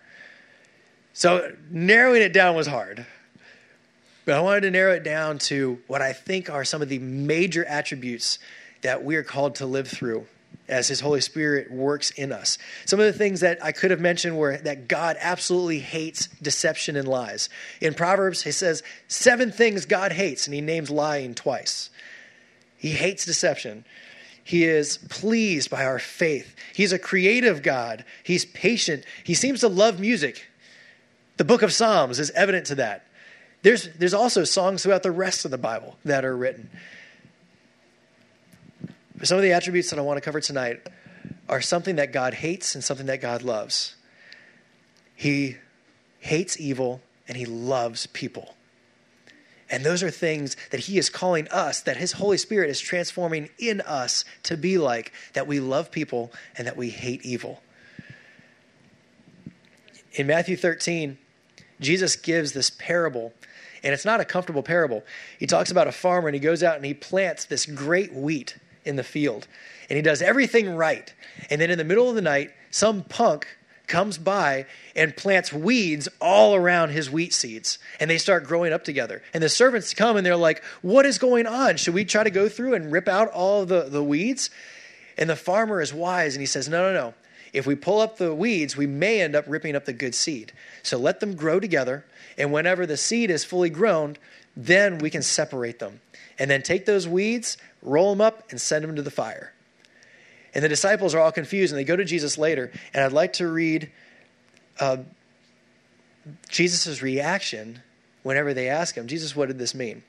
So, 1.12 1.55
narrowing 1.71 2.21
it 2.21 2.33
down 2.33 2.57
was 2.57 2.66
hard. 2.66 3.07
But 4.25 4.35
I 4.35 4.40
wanted 4.40 4.62
to 4.62 4.73
narrow 4.73 4.95
it 4.95 5.05
down 5.05 5.38
to 5.38 5.78
what 5.87 6.02
I 6.02 6.12
think 6.12 6.50
are 6.50 6.64
some 6.64 6.83
of 6.83 6.88
the 6.88 6.99
major 6.99 7.64
attributes 7.64 8.40
that 8.81 9.05
we 9.05 9.14
are 9.14 9.23
called 9.23 9.55
to 9.57 9.66
live 9.66 9.87
through 9.87 10.26
as 10.73 10.88
his 10.88 11.00
holy 11.00 11.21
spirit 11.21 11.71
works 11.71 12.11
in 12.11 12.33
us. 12.33 12.59
Some 12.87 12.99
of 12.99 13.07
the 13.07 13.12
things 13.12 13.41
that 13.41 13.62
i 13.62 13.71
could 13.71 13.91
have 13.91 14.00
mentioned 14.00 14.37
were 14.37 14.57
that 14.57 14.88
god 14.88 15.17
absolutely 15.21 15.79
hates 15.79 16.29
deception 16.41 16.97
and 16.97 17.07
lies. 17.07 17.49
In 17.81 17.95
proverbs 17.95 18.43
he 18.43 18.50
says 18.50 18.83
seven 19.07 19.52
things 19.52 19.87
god 19.87 20.12
hates 20.12 20.47
and 20.47 20.55
he 20.55 20.61
names 20.61 20.91
lying 20.91 21.35
twice. 21.35 21.91
He 22.76 22.91
hates 22.91 23.25
deception. 23.25 23.85
He 24.43 24.64
is 24.64 24.99
pleased 25.09 25.71
by 25.71 25.85
our 25.85 26.00
faith. 26.00 26.57
He's 26.75 26.93
a 26.93 26.99
creative 26.99 27.62
god. 27.62 28.05
He's 28.25 28.45
patient. 28.45 29.05
He 29.23 29.35
seems 29.35 29.61
to 29.61 29.69
love 29.69 30.00
music. 30.00 30.49
The 31.37 31.45
book 31.45 31.62
of 31.62 31.73
psalms 31.73 32.19
is 32.19 32.31
evident 32.31 32.67
to 32.67 32.75
that. 32.76 33.07
There's, 33.62 33.88
there's 33.97 34.14
also 34.14 34.43
songs 34.43 34.83
throughout 34.83 35.05
the 35.05 35.12
rest 35.12 35.45
of 35.45 35.52
the 35.52 35.59
bible 35.59 35.97
that 36.05 36.25
are 36.25 36.37
written 36.37 36.71
some 39.23 39.38
of 39.38 39.43
the 39.43 39.52
attributes 39.52 39.91
that 39.91 39.99
I 39.99 40.02
want 40.02 40.17
to 40.17 40.21
cover 40.21 40.41
tonight 40.41 40.87
are 41.49 41.61
something 41.61 41.97
that 41.97 42.12
God 42.12 42.35
hates 42.35 42.75
and 42.75 42.83
something 42.83 43.07
that 43.07 43.21
God 43.21 43.43
loves. 43.43 43.95
He 45.14 45.57
hates 46.19 46.59
evil 46.59 47.00
and 47.29 47.37
he 47.37 47.45
loves 47.45 48.07
people. 48.09 48.55
And 49.71 49.85
those 49.85 50.02
are 50.02 50.11
things 50.11 50.57
that 50.71 50.81
he 50.81 50.99
is 50.99 51.09
calling 51.09 51.49
us, 51.49 51.81
that 51.81 51.97
his 51.97 52.12
Holy 52.12 52.37
Spirit 52.37 52.69
is 52.69 52.79
transforming 52.79 53.49
in 53.59 53.81
us 53.81 54.25
to 54.43 54.57
be 54.57 54.76
like, 54.76 55.12
that 55.33 55.47
we 55.47 55.61
love 55.61 55.91
people 55.91 56.31
and 56.59 56.67
that 56.67 56.76
we 56.76 56.91
hate 56.91 57.25
evil. 57.25 57.62
In 60.12 60.26
Matthew 60.26 60.57
13, 60.59 61.17
Jesus 61.81 62.17
gives 62.17 62.52
this 62.52 62.69
parable, 62.69 63.33
and 63.83 63.95
it's 63.95 64.05
not 64.05 64.21
a 64.21 64.26
comfortable 64.26 64.62
parable. 64.62 65.05
He 65.38 65.47
talks 65.47 65.71
about 65.71 65.88
a 65.88 65.93
farmer 65.93 66.29
and 66.29 66.35
he 66.35 66.41
goes 66.41 66.62
out 66.62 66.76
and 66.76 66.85
he 66.85 66.93
plants 66.93 67.47
this 67.47 67.64
great 67.64 68.12
wheat 68.12 68.59
in 68.85 68.97
the 68.97 69.05
field. 69.05 69.47
And 69.89 69.97
he 69.97 70.03
does 70.03 70.23
everything 70.23 70.75
right. 70.75 71.12
And 71.51 71.61
then 71.61 71.71
in 71.71 71.79
the 71.79 71.85
middle 71.85 72.09
of 72.09 72.15
the 72.15 72.23
night, 72.23 72.51
some 72.71 73.03
punk 73.03 73.47
comes 73.87 74.17
by 74.17 74.65
and 74.97 75.17
plants 75.17 75.53
weeds 75.53 76.09
all 76.21 76.55
around 76.55 76.91
his 76.91 77.11
wheat 77.11 77.33
seeds, 77.33 77.79
and 78.01 78.11
they 78.11 78.17
start 78.17 78.45
growing 78.45 78.73
up 78.73 78.85
together. 78.85 79.23
And 79.35 79.43
the 79.43 79.49
servants 79.49 79.93
come 79.93 80.17
and 80.17 80.25
they're 80.25 80.37
like, 80.37 80.65
What 80.81 81.05
is 81.05 81.19
going 81.19 81.47
on? 81.47 81.77
Should 81.77 81.95
we 81.95 82.05
try 82.05 82.25
to 82.25 82.31
go 82.31 82.49
through 82.49 82.75
and 82.75 82.91
rip 82.91 83.09
out 83.09 83.29
all 83.29 83.67
the, 83.67 83.83
the 83.85 84.03
weeds? 84.03 84.51
And 85.19 85.29
the 85.29 85.37
farmer 85.37 85.81
is 85.83 85.93
wise 85.93 86.35
and 86.35 86.41
he 86.41 86.47
says, 86.47 86.69
No, 86.69 86.91
no, 86.91 86.95
no. 86.95 87.15
If 87.53 87.67
we 87.67 87.75
pull 87.75 88.01
up 88.01 88.17
the 88.17 88.35
weeds, 88.35 88.77
we 88.79 88.87
may 88.87 89.21
end 89.21 89.37
up 89.37 89.45
ripping 89.47 89.77
up 89.77 89.85
the 89.85 89.93
good 89.93 90.15
seed. 90.15 90.53
So 90.83 90.97
let 90.99 91.21
them 91.21 91.35
grow 91.35 91.61
together, 91.61 92.07
and 92.39 92.51
whenever 92.51 92.87
the 92.87 92.97
seed 92.97 93.31
is 93.31 93.45
fully 93.45 93.69
grown, 93.69 94.17
then 94.57 94.99
we 94.99 95.11
can 95.11 95.23
separate 95.23 95.79
them. 95.79 96.01
And 96.42 96.50
then 96.50 96.61
take 96.61 96.87
those 96.87 97.06
weeds, 97.06 97.56
roll 97.82 98.11
them 98.11 98.20
up, 98.20 98.50
and 98.50 98.61
send 98.61 98.82
them 98.82 98.96
to 98.96 99.02
the 99.02 99.12
fire. 99.12 99.52
And 100.52 100.64
the 100.64 100.68
disciples 100.68 101.14
are 101.14 101.20
all 101.20 101.30
confused, 101.30 101.72
and 101.72 101.78
they 101.78 101.84
go 101.84 101.94
to 101.94 102.04
Jesus 102.04 102.37
later. 102.37 102.72
And 102.92 103.04
I'd 103.04 103.12
like 103.12 103.34
to 103.34 103.46
read 103.46 103.92
uh, 104.80 104.96
Jesus' 106.49 107.00
reaction 107.00 107.80
whenever 108.25 108.54
they 108.54 108.68
ask 108.68 108.96
him, 108.96 109.06
Jesus, 109.06 109.37
what 109.37 109.46
did 109.46 109.61
this 109.61 109.72
mean? 109.72 110.02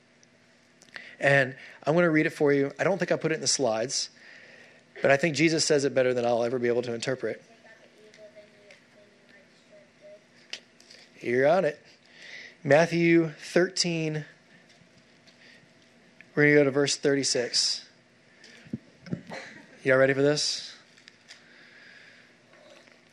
And 1.20 1.54
I'm 1.86 1.94
going 1.94 2.02
to 2.02 2.10
read 2.10 2.26
it 2.26 2.30
for 2.30 2.52
you. 2.52 2.72
I 2.80 2.82
don't 2.82 2.98
think 2.98 3.12
I 3.12 3.16
put 3.16 3.30
it 3.30 3.36
in 3.36 3.40
the 3.40 3.46
slides, 3.46 4.10
but 5.02 5.12
I 5.12 5.16
think 5.16 5.36
Jesus 5.36 5.64
says 5.64 5.84
it 5.84 5.94
better 5.94 6.12
than 6.12 6.26
I'll 6.26 6.42
ever 6.42 6.58
be 6.58 6.66
able 6.66 6.82
to 6.82 6.94
interpret. 6.94 7.44
You're 11.20 11.46
on 11.46 11.64
it. 11.64 11.80
Matthew 12.64 13.30
13. 13.52 14.24
We're 16.34 16.42
going 16.42 16.54
to 16.54 16.60
go 16.60 16.64
to 16.64 16.70
verse 16.72 16.96
36. 16.96 17.86
Y'all 19.84 19.98
ready 19.98 20.14
for 20.14 20.22
this? 20.22 20.74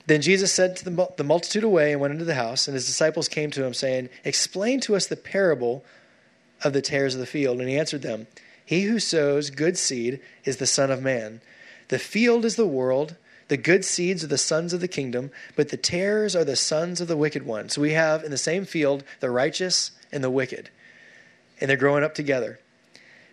Then 0.08 0.22
Jesus 0.22 0.52
said 0.52 0.76
to 0.78 0.90
the, 0.90 1.08
the 1.18 1.24
multitude 1.24 1.64
away 1.64 1.92
and 1.92 2.02
went 2.02 2.14
into 2.14 2.26
the 2.26 2.34
house, 2.34 2.68
and 2.68 2.74
his 2.74 2.88
disciples 2.88 3.28
came 3.28 3.52
to 3.52 3.64
him, 3.64 3.76
saying, 3.76 4.10
Explain 4.26 4.80
to 4.82 4.96
us 4.96 5.06
the 5.06 5.16
parable 5.16 5.86
of 6.64 6.74
the 6.74 6.82
tares 6.82 7.14
of 7.14 7.20
the 7.20 7.28
field. 7.28 7.60
And 7.60 7.70
he 7.70 7.78
answered 7.78 8.02
them, 8.02 8.26
He 8.66 8.84
who 8.84 9.00
sows 9.00 9.52
good 9.52 9.78
seed 9.78 10.20
is 10.44 10.58
the 10.58 10.66
Son 10.66 10.90
of 10.90 11.04
Man. 11.04 11.42
The 11.90 12.00
field 12.00 12.44
is 12.44 12.56
the 12.56 12.66
world. 12.66 13.18
The 13.50 13.58
good 13.58 13.86
seeds 13.86 14.24
are 14.24 14.28
the 14.28 14.38
sons 14.38 14.74
of 14.74 14.80
the 14.80 14.88
kingdom, 14.88 15.30
but 15.56 15.70
the 15.70 15.78
tares 15.78 16.36
are 16.36 16.46
the 16.46 16.56
sons 16.56 17.02
of 17.02 17.08
the 17.08 17.18
wicked 17.18 17.46
one. 17.46 17.70
So 17.70 17.82
we 17.82 17.92
have 17.92 18.24
in 18.24 18.32
the 18.32 18.38
same 18.38 18.66
field 18.66 19.04
the 19.20 19.30
righteous 19.30 19.92
and 20.12 20.24
the 20.24 20.30
wicked, 20.32 20.70
and 21.60 21.70
they're 21.70 21.78
growing 21.78 22.04
up 22.04 22.16
together. 22.16 22.60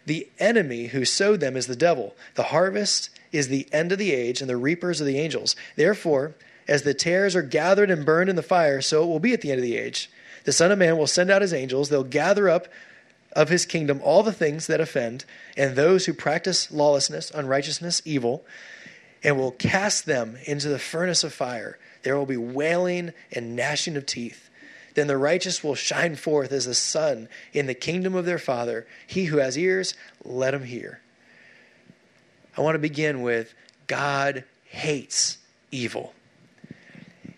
The 0.09 0.27
enemy 0.38 0.87
who 0.87 1.05
sowed 1.05 1.41
them 1.41 1.55
is 1.55 1.67
the 1.67 1.77
devil. 1.77 2.17
The 2.35 2.45
harvest 2.45 3.11
is 3.31 3.49
the 3.49 3.69
end 3.73 3.93
of 3.93 3.99
the 3.99 4.15
age, 4.15 4.41
and 4.41 4.49
the 4.49 4.57
reapers 4.57 5.03
are 5.03 5.05
the 5.05 5.19
angels. 5.19 5.55
Therefore, 5.77 6.35
as 6.67 6.83
the 6.83 6.95
tares 6.95 7.37
are 7.37 7.43
gathered 7.43 7.91
and 7.91 8.07
burned 8.07 8.31
in 8.31 8.37
the 8.37 8.43
fire, 8.43 8.81
so 8.81 9.03
it 9.03 9.07
will 9.07 9.21
be 9.21 9.35
at 9.35 9.43
the 9.43 9.50
end 9.50 9.59
of 9.59 9.62
the 9.62 9.77
age. 9.77 10.11
The 10.45 10.53
Son 10.53 10.73
of 10.73 10.79
Man 10.79 10.97
will 10.97 11.07
send 11.07 11.31
out 11.31 11.43
his 11.43 11.53
angels. 11.53 11.91
They'll 11.91 12.05
gather 12.05 12.49
up 12.49 12.69
of 13.35 13.50
his 13.50 13.67
kingdom 13.67 14.00
all 14.03 14.23
the 14.23 14.33
things 14.33 14.67
that 14.67 14.81
offend, 14.81 15.27
and 15.59 15.77
those 15.77 16.07
who 16.07 16.15
practice 16.15 16.73
lawlessness, 16.73 17.31
unrighteousness, 17.31 18.00
evil, 18.07 18.47
and 19.23 19.37
will 19.37 19.53
cast 19.53 20.07
them 20.07 20.38
into 20.47 20.71
the 20.71 20.79
furnace 20.79 21.23
of 21.23 21.35
fire. 21.35 21.79
There 22.03 22.17
will 22.17 22.25
be 22.25 22.38
wailing 22.38 23.12
and 23.31 23.55
gnashing 23.55 23.95
of 23.95 24.07
teeth. 24.07 24.49
Then 24.99 25.07
the 25.07 25.17
righteous 25.17 25.62
will 25.62 25.76
shine 25.76 26.17
forth 26.17 26.50
as 26.50 26.67
the 26.67 26.75
sun 26.75 27.28
in 27.52 27.67
the 27.67 27.75
kingdom 27.75 28.17
of 28.17 28.25
their 28.25 28.37
Father. 28.37 28.85
He 29.07 29.26
who 29.26 29.37
has 29.37 29.57
ears, 29.57 29.95
let 30.25 30.52
him 30.52 30.64
hear. 30.64 31.00
I 32.57 32.62
want 32.62 32.75
to 32.75 32.81
begin 32.81 33.23
with 33.23 33.55
God 33.87 34.43
hates 34.64 35.38
evil. 35.71 36.14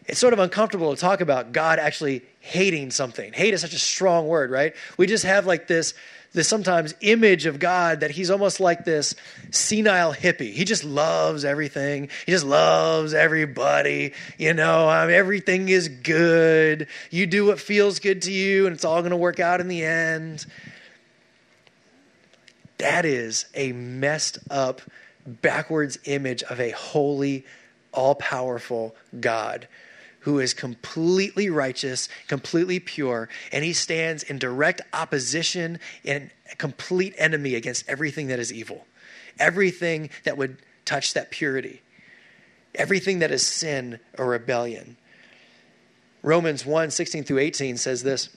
It's 0.06 0.18
sort 0.18 0.32
of 0.32 0.38
uncomfortable 0.38 0.94
to 0.94 0.98
talk 0.98 1.20
about 1.20 1.52
God 1.52 1.78
actually 1.78 2.22
hating 2.40 2.92
something. 2.92 3.34
Hate 3.34 3.52
is 3.52 3.60
such 3.60 3.74
a 3.74 3.78
strong 3.78 4.26
word, 4.26 4.50
right? 4.50 4.74
We 4.96 5.06
just 5.06 5.24
have 5.24 5.44
like 5.44 5.66
this 5.66 5.92
this 6.32 6.46
sometimes 6.46 6.94
image 7.00 7.46
of 7.46 7.58
God 7.58 8.00
that 8.00 8.12
he's 8.12 8.30
almost 8.30 8.60
like 8.60 8.84
this 8.84 9.14
senile 9.50 10.14
hippie. 10.14 10.52
He 10.52 10.64
just 10.64 10.84
loves 10.84 11.44
everything. 11.44 12.08
He 12.24 12.32
just 12.32 12.44
loves 12.44 13.14
everybody. 13.14 14.12
You 14.38 14.54
know, 14.54 14.88
everything 14.88 15.68
is 15.68 15.88
good. 15.88 16.86
You 17.10 17.26
do 17.26 17.46
what 17.46 17.58
feels 17.58 17.98
good 17.98 18.22
to 18.22 18.32
you, 18.32 18.66
and 18.66 18.74
it's 18.74 18.84
all 18.84 19.00
going 19.00 19.10
to 19.10 19.16
work 19.16 19.40
out 19.40 19.60
in 19.60 19.68
the 19.68 19.84
end. 19.84 20.46
That 22.78 23.04
is 23.04 23.46
a 23.54 23.72
messed 23.72 24.38
up 24.50 24.80
backwards 25.26 25.98
image 26.04 26.42
of 26.44 26.60
a 26.60 26.70
holy, 26.70 27.44
all 27.92 28.14
powerful 28.14 28.94
God 29.18 29.66
who 30.20 30.38
is 30.38 30.54
completely 30.54 31.48
righteous, 31.50 32.08
completely 32.28 32.78
pure, 32.78 33.28
and 33.52 33.64
he 33.64 33.72
stands 33.72 34.22
in 34.22 34.38
direct 34.38 34.80
opposition 34.92 35.78
and 36.04 36.30
complete 36.58 37.14
enemy 37.16 37.54
against 37.54 37.88
everything 37.88 38.28
that 38.28 38.38
is 38.38 38.52
evil, 38.52 38.86
everything 39.38 40.10
that 40.24 40.36
would 40.36 40.58
touch 40.84 41.14
that 41.14 41.30
purity, 41.30 41.80
everything 42.74 43.20
that 43.20 43.30
is 43.30 43.46
sin 43.46 43.98
or 44.18 44.26
rebellion. 44.26 44.96
Romans 46.22 46.66
1 46.66 46.90
16 46.90 47.24
through 47.24 47.38
18 47.38 47.76
says 47.76 48.02
this. 48.02 48.28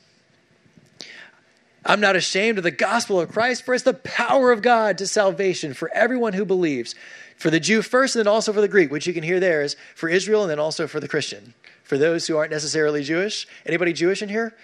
I'm 1.85 1.99
not 1.99 2.15
ashamed 2.15 2.57
of 2.57 2.63
the 2.63 2.71
gospel 2.71 3.19
of 3.19 3.29
Christ, 3.29 3.63
for 3.63 3.73
it's 3.73 3.83
the 3.83 3.93
power 3.93 4.53
of 4.53 4.61
God 4.61 4.97
to 4.99 5.07
salvation 5.07 5.73
for 5.73 5.91
everyone 5.93 6.31
who 6.31 6.45
believes. 6.45 6.95
For 7.35 7.49
the 7.49 7.59
Jew 7.59 7.81
first, 7.81 8.15
and 8.15 8.25
then 8.25 8.31
also 8.31 8.53
for 8.53 8.61
the 8.61 8.69
Greek, 8.69 8.89
which 8.89 9.05
you 9.05 9.13
can 9.13 9.23
hear 9.23 9.39
there 9.39 9.63
is 9.63 9.75
for 9.95 10.07
Israel 10.07 10.43
and 10.43 10.51
then 10.51 10.59
also 10.59 10.87
for 10.87 11.01
the 11.01 11.09
Christian. 11.09 11.53
For 11.83 11.97
those 11.97 12.27
who 12.27 12.37
aren't 12.37 12.51
necessarily 12.51 13.03
Jewish. 13.03 13.47
Anybody 13.65 13.93
Jewish 13.93 14.21
in 14.21 14.29
here? 14.29 14.55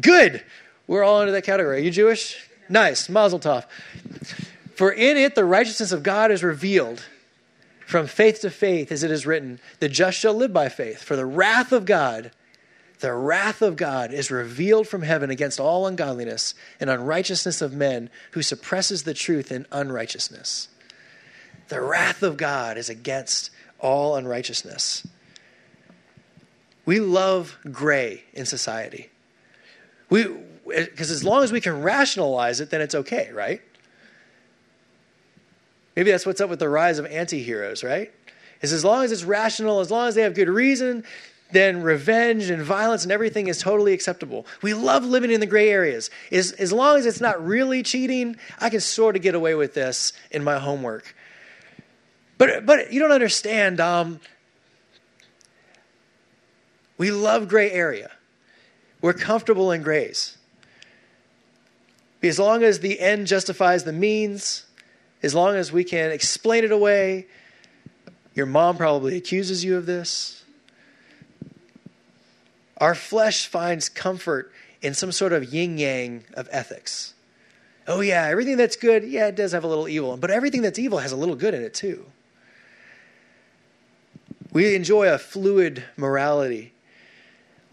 Good. 0.00 0.42
We're 0.86 1.02
all 1.02 1.20
under 1.20 1.32
that 1.32 1.44
category. 1.44 1.78
Are 1.78 1.80
you 1.84 1.90
Jewish? 1.90 2.48
Nice. 2.68 3.08
Mazel 3.08 3.40
tov. 3.40 3.64
For 4.74 4.90
in 4.90 5.16
it 5.16 5.34
the 5.34 5.44
righteousness 5.44 5.92
of 5.92 6.02
God 6.02 6.30
is 6.30 6.42
revealed 6.42 7.04
from 7.86 8.06
faith 8.06 8.40
to 8.40 8.50
faith, 8.50 8.90
as 8.90 9.02
it 9.02 9.10
is 9.10 9.26
written, 9.26 9.60
the 9.78 9.88
just 9.88 10.18
shall 10.18 10.34
live 10.34 10.52
by 10.52 10.68
faith. 10.68 11.02
For 11.02 11.16
the 11.16 11.26
wrath 11.26 11.70
of 11.70 11.84
God 11.84 12.30
the 13.04 13.12
wrath 13.12 13.60
of 13.60 13.76
God 13.76 14.14
is 14.14 14.30
revealed 14.30 14.88
from 14.88 15.02
heaven 15.02 15.28
against 15.28 15.60
all 15.60 15.86
ungodliness 15.86 16.54
and 16.80 16.88
unrighteousness 16.88 17.60
of 17.60 17.74
men 17.74 18.08
who 18.30 18.40
suppresses 18.40 19.02
the 19.02 19.12
truth 19.12 19.52
in 19.52 19.66
unrighteousness. 19.70 20.68
The 21.68 21.82
wrath 21.82 22.22
of 22.22 22.38
God 22.38 22.78
is 22.78 22.88
against 22.88 23.50
all 23.78 24.16
unrighteousness. 24.16 25.06
We 26.86 27.00
love 27.00 27.56
gray 27.70 28.24
in 28.32 28.46
society. 28.46 29.10
We 30.10 30.26
because 30.66 31.10
as 31.10 31.22
long 31.22 31.42
as 31.42 31.52
we 31.52 31.60
can 31.60 31.82
rationalize 31.82 32.60
it, 32.60 32.70
then 32.70 32.80
it's 32.80 32.94
okay, 32.94 33.30
right? 33.32 33.60
Maybe 35.94 36.10
that's 36.10 36.26
what's 36.26 36.40
up 36.40 36.50
with 36.50 36.58
the 36.58 36.68
rise 36.68 36.98
of 36.98 37.06
anti-heroes, 37.06 37.84
right? 37.84 38.12
Is 38.62 38.72
as 38.72 38.84
long 38.84 39.04
as 39.04 39.12
it's 39.12 39.24
rational, 39.24 39.80
as 39.80 39.90
long 39.90 40.08
as 40.08 40.14
they 40.14 40.22
have 40.22 40.34
good 40.34 40.48
reason, 40.48 41.04
then 41.52 41.82
revenge 41.82 42.50
and 42.50 42.62
violence 42.62 43.04
and 43.04 43.12
everything 43.12 43.46
is 43.46 43.58
totally 43.58 43.92
acceptable. 43.92 44.46
We 44.62 44.74
love 44.74 45.04
living 45.04 45.30
in 45.30 45.40
the 45.40 45.46
gray 45.46 45.70
areas. 45.70 46.10
As, 46.32 46.52
as 46.52 46.72
long 46.72 46.96
as 46.96 47.06
it's 47.06 47.20
not 47.20 47.44
really 47.44 47.82
cheating, 47.82 48.36
I 48.58 48.70
can 48.70 48.80
sort 48.80 49.16
of 49.16 49.22
get 49.22 49.34
away 49.34 49.54
with 49.54 49.74
this 49.74 50.12
in 50.30 50.42
my 50.42 50.58
homework. 50.58 51.14
But, 52.38 52.66
but 52.66 52.92
you 52.92 53.00
don't 53.00 53.12
understand. 53.12 53.80
Um, 53.80 54.20
we 56.98 57.10
love 57.10 57.48
gray 57.48 57.70
area. 57.70 58.10
We're 59.00 59.14
comfortable 59.14 59.70
in 59.70 59.82
grays. 59.82 60.38
As 62.22 62.38
long 62.38 62.62
as 62.62 62.80
the 62.80 63.00
end 63.00 63.26
justifies 63.26 63.84
the 63.84 63.92
means, 63.92 64.64
as 65.22 65.34
long 65.34 65.56
as 65.56 65.72
we 65.72 65.84
can 65.84 66.10
explain 66.10 66.64
it 66.64 66.72
away, 66.72 67.26
your 68.34 68.46
mom 68.46 68.76
probably 68.76 69.16
accuses 69.16 69.64
you 69.64 69.76
of 69.76 69.86
this. 69.86 70.44
Our 72.78 72.94
flesh 72.94 73.46
finds 73.46 73.88
comfort 73.88 74.52
in 74.82 74.92
some 74.92 75.12
sort 75.12 75.32
of 75.32 75.52
yin 75.52 75.78
yang 75.78 76.24
of 76.34 76.48
ethics. 76.52 77.14
Oh, 77.86 78.00
yeah, 78.00 78.26
everything 78.26 78.56
that's 78.58 78.76
good, 78.76 79.04
yeah, 79.04 79.28
it 79.28 79.36
does 79.36 79.52
have 79.52 79.64
a 79.64 79.66
little 79.66 79.88
evil, 79.88 80.16
but 80.16 80.30
everything 80.30 80.62
that's 80.62 80.78
evil 80.78 80.98
has 80.98 81.12
a 81.12 81.16
little 81.16 81.36
good 81.36 81.54
in 81.54 81.62
it 81.62 81.74
too. 81.74 82.04
We 84.52 84.74
enjoy 84.74 85.08
a 85.12 85.18
fluid 85.18 85.84
morality. 85.96 86.73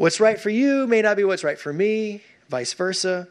What's 0.01 0.19
right 0.19 0.39
for 0.39 0.49
you 0.49 0.87
may 0.87 1.03
not 1.03 1.15
be 1.15 1.23
what's 1.23 1.43
right 1.43 1.59
for 1.59 1.71
me, 1.71 2.23
vice 2.49 2.73
versa. 2.73 3.27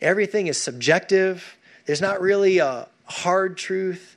Everything 0.00 0.46
is 0.46 0.56
subjective. 0.56 1.58
There's 1.84 2.00
not 2.00 2.22
really 2.22 2.56
a 2.56 2.88
hard 3.04 3.58
truth. 3.58 4.16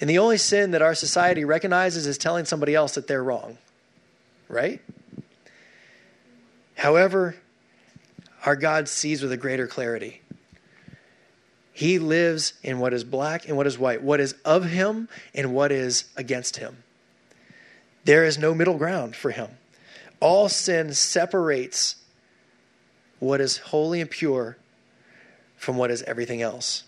And 0.00 0.08
the 0.08 0.18
only 0.18 0.36
sin 0.38 0.70
that 0.70 0.80
our 0.80 0.94
society 0.94 1.44
recognizes 1.44 2.06
is 2.06 2.16
telling 2.16 2.44
somebody 2.44 2.76
else 2.76 2.94
that 2.94 3.08
they're 3.08 3.24
wrong, 3.24 3.58
right? 4.48 4.80
However, 6.76 7.34
our 8.46 8.54
God 8.54 8.88
sees 8.88 9.20
with 9.20 9.32
a 9.32 9.36
greater 9.36 9.66
clarity. 9.66 10.20
He 11.72 11.98
lives 11.98 12.54
in 12.62 12.78
what 12.78 12.94
is 12.94 13.02
black 13.02 13.48
and 13.48 13.56
what 13.56 13.66
is 13.66 13.80
white, 13.80 14.00
what 14.00 14.20
is 14.20 14.36
of 14.44 14.66
him 14.66 15.08
and 15.34 15.52
what 15.52 15.72
is 15.72 16.04
against 16.16 16.58
him. 16.58 16.84
There 18.04 18.24
is 18.24 18.38
no 18.38 18.54
middle 18.54 18.78
ground 18.78 19.16
for 19.16 19.32
him. 19.32 19.48
All 20.22 20.48
sin 20.48 20.94
separates 20.94 21.96
what 23.18 23.40
is 23.40 23.56
holy 23.56 24.00
and 24.00 24.08
pure 24.08 24.56
from 25.56 25.76
what 25.76 25.90
is 25.90 26.04
everything 26.04 26.40
else. 26.40 26.84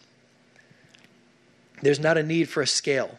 There's 1.83 1.99
not 1.99 2.17
a 2.17 2.23
need 2.23 2.49
for 2.49 2.63
a 2.63 2.67
scale, 2.67 3.19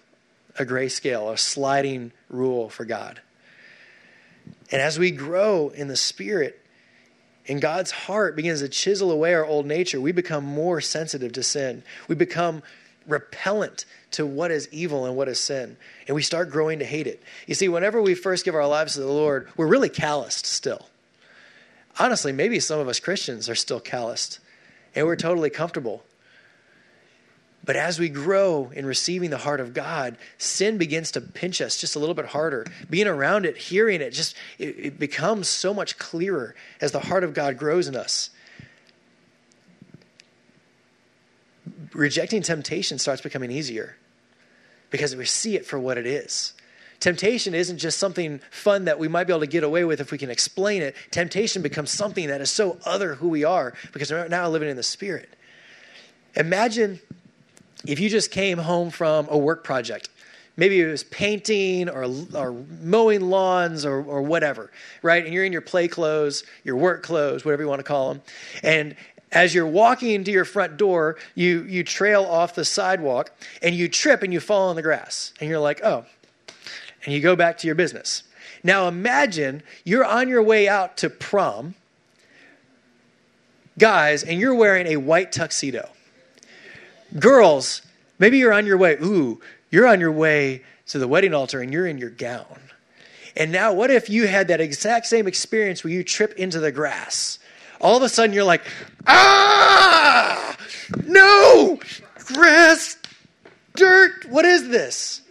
a 0.58 0.64
gray 0.64 0.88
scale, 0.88 1.30
a 1.30 1.38
sliding 1.38 2.14
rule 2.30 2.70
for 2.70 2.86
God. 2.86 3.20
And 4.72 4.82
as 4.82 4.98
we 4.98 5.12
grow 5.12 5.68
in 5.68 5.90
the 5.90 5.98
Spirit, 5.98 6.62
and 7.46 7.62
God's 7.62 7.92
heart 7.92 8.38
begins 8.38 8.62
to 8.62 8.70
chisel 8.70 9.12
away 9.12 9.34
our 9.34 9.46
old 9.46 9.66
nature, 9.66 10.00
we 10.00 10.14
become 10.14 10.46
more 10.46 10.80
sensitive 10.80 11.34
to 11.34 11.44
sin. 11.44 11.84
We 12.08 12.16
become 12.16 12.64
repellent 13.08 13.86
to 14.12 14.26
what 14.26 14.52
is 14.52 14.70
evil 14.72 15.06
and 15.06 15.16
what 15.16 15.28
is 15.28 15.40
sin. 15.40 15.78
And 16.08 16.16
we 16.16 16.22
start 16.22 16.50
growing 16.50 16.80
to 16.80 16.86
hate 16.86 17.08
it. 17.08 17.22
You 17.48 17.56
see, 17.56 17.68
whenever 17.68 18.02
we 18.02 18.16
first 18.16 18.46
give 18.46 18.56
our 18.56 18.68
lives 18.68 18.94
to 18.94 19.02
the 19.02 19.08
Lord, 19.08 19.50
we're 19.58 19.68
really 19.68 19.90
calloused 19.90 20.46
still. 20.46 20.88
Honestly, 22.00 22.32
maybe 22.32 22.60
some 22.60 22.80
of 22.80 22.88
us 22.88 23.00
Christians 23.00 23.50
are 23.50 23.56
still 23.56 23.80
calloused 23.80 24.40
and 24.96 25.06
we're 25.06 25.16
totally 25.16 25.50
comfortable. 25.50 26.04
But 27.66 27.76
as 27.76 28.00
we 28.00 28.10
grow 28.10 28.72
in 28.76 28.86
receiving 28.86 29.32
the 29.32 29.40
heart 29.40 29.60
of 29.60 29.74
God, 29.74 30.18
sin 30.38 30.78
begins 30.78 31.12
to 31.12 31.22
pinch 31.22 31.62
us 31.62 31.78
just 31.78 31.96
a 31.96 32.00
little 32.00 32.14
bit 32.14 32.28
harder. 32.28 32.66
Being 32.90 33.08
around 33.08 33.46
it, 33.46 33.58
hearing 33.58 34.02
it, 34.02 34.12
just 34.12 34.36
it, 34.60 34.76
it 34.78 35.00
becomes 35.00 35.48
so 35.48 35.74
much 35.74 35.98
clearer 35.98 36.56
as 36.80 36.92
the 36.92 37.00
heart 37.00 37.24
of 37.24 37.34
God 37.34 37.58
grows 37.58 37.88
in 37.88 37.96
us. 37.96 38.30
Rejecting 41.96 42.42
temptation 42.42 43.00
starts 43.00 43.22
becoming 43.22 43.50
easier 43.50 43.96
because 44.90 45.16
we 45.16 45.24
see 45.24 45.56
it 45.56 45.66
for 45.66 45.80
what 45.80 45.98
it 45.98 46.06
is. 46.06 46.54
Temptation 47.00 47.54
isn't 47.54 47.78
just 47.78 48.00
something 48.00 48.42
fun 48.52 48.86
that 48.86 49.00
we 49.00 49.08
might 49.08 49.28
be 49.28 49.32
able 49.34 49.40
to 49.40 49.48
get 49.48 49.64
away 49.64 49.86
with 49.86 50.02
if 50.02 50.12
we 50.12 50.18
can 50.18 50.30
explain 50.30 50.82
it. 50.82 50.94
Temptation 51.12 51.62
becomes 51.62 51.92
something 51.92 52.28
that 52.28 52.42
is 52.42 52.52
so 52.52 52.78
other 52.86 53.16
who 53.16 53.30
we 53.30 53.46
are 53.46 53.74
because 53.94 54.12
we're 54.12 54.28
now 54.28 54.50
living 54.50 54.70
in 54.70 54.76
the 54.76 54.84
Spirit. 54.84 55.30
Imagine 56.36 57.00
if 57.88 57.98
you 58.02 58.10
just 58.10 58.30
came 58.30 58.58
home 58.58 58.90
from 58.90 59.28
a 59.30 59.38
work 59.38 59.64
project. 59.64 60.10
Maybe 60.58 60.82
it 60.82 60.88
was 60.88 61.04
painting 61.06 61.88
or, 61.90 62.06
or 62.34 62.54
mowing 62.82 63.30
lawns 63.30 63.86
or, 63.86 64.04
or 64.04 64.22
whatever, 64.22 64.70
right? 65.02 65.24
And 65.24 65.34
you're 65.34 65.46
in 65.46 65.54
your 65.54 65.62
play 65.62 65.88
clothes, 65.88 66.44
your 66.66 66.76
work 66.76 67.04
clothes, 67.04 67.46
whatever 67.46 67.64
you 67.64 67.70
want 67.70 67.80
to 67.80 67.84
call 67.84 68.14
them. 68.14 68.22
And 68.64 68.96
as 69.36 69.54
you're 69.54 69.68
walking 69.68 70.12
into 70.12 70.32
your 70.32 70.46
front 70.46 70.78
door, 70.78 71.18
you, 71.36 71.64
you 71.64 71.84
trail 71.84 72.24
off 72.24 72.56
the 72.56 72.64
sidewalk 72.64 73.32
and 73.62 73.76
you 73.76 73.90
trip 73.90 74.24
and 74.24 74.32
you 74.32 74.40
fall 74.40 74.70
on 74.70 74.78
the 74.78 74.82
grass. 74.82 75.34
And 75.40 75.50
you're 75.50 75.60
like, 75.60 75.82
oh, 75.84 76.06
and 77.04 77.14
you 77.14 77.20
go 77.20 77.36
back 77.36 77.58
to 77.60 77.68
your 77.68 77.76
business. 77.76 78.24
Now 78.64 78.88
imagine 78.88 79.62
you're 79.84 80.06
on 80.06 80.30
your 80.30 80.42
way 80.42 80.70
out 80.70 80.98
to 80.98 81.10
prom, 81.10 81.76
guys, 83.78 84.24
and 84.24 84.40
you're 84.40 84.56
wearing 84.56 84.88
a 84.88 84.98
white 84.98 85.34
tuxedo. 85.34 85.90
Girls, 87.20 87.82
maybe 88.18 88.38
you're 88.38 88.54
on 88.54 88.66
your 88.66 88.78
way, 88.78 88.98
ooh, 89.04 89.42
you're 89.70 89.86
on 89.86 90.00
your 90.00 90.12
way 90.12 90.64
to 90.88 90.98
the 90.98 91.08
wedding 91.08 91.34
altar 91.34 91.62
and 91.62 91.74
you're 91.74 91.86
in 91.86 91.98
your 91.98 92.10
gown. 92.10 92.62
And 93.36 93.52
now, 93.52 93.74
what 93.74 93.92
if 93.92 94.10
you 94.10 94.28
had 94.28 94.48
that 94.48 94.62
exact 94.62 95.08
same 95.08 95.28
experience 95.28 95.84
where 95.84 95.92
you 95.92 96.06
trip 96.06 96.34
into 96.36 96.62
the 96.62 96.72
grass? 96.72 97.38
All 97.82 97.98
of 97.98 98.04
a 98.04 98.10
sudden, 98.10 98.34
you're 98.34 98.44
like, 98.44 98.64
ah, 99.08 100.58
no, 101.06 101.80
grass, 102.26 102.98
dirt, 103.76 104.26
what 104.30 104.46
is 104.46 104.70
this? 104.70 105.22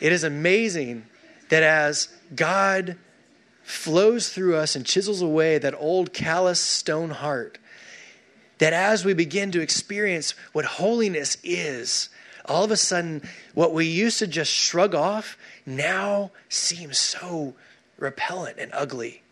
It 0.00 0.12
is 0.12 0.24
amazing 0.24 1.04
that 1.48 1.62
as 1.62 2.08
God 2.34 2.96
flows 3.62 4.30
through 4.30 4.56
us 4.56 4.74
and 4.74 4.84
chisels 4.84 5.22
away 5.22 5.58
that 5.58 5.74
old 5.78 6.12
callous 6.12 6.60
stone 6.60 7.10
heart, 7.10 7.58
that 8.58 8.72
as 8.72 9.04
we 9.04 9.14
begin 9.14 9.50
to 9.52 9.60
experience 9.60 10.34
what 10.52 10.64
holiness 10.64 11.36
is, 11.44 12.08
all 12.44 12.64
of 12.64 12.70
a 12.70 12.76
sudden, 12.76 13.22
what 13.54 13.72
we 13.72 13.86
used 13.86 14.18
to 14.18 14.26
just 14.26 14.52
shrug 14.52 14.94
off 14.94 15.36
now 15.64 16.32
seems 16.48 16.98
so 16.98 17.54
repellent 18.02 18.58
and 18.58 18.70
ugly. 18.74 19.22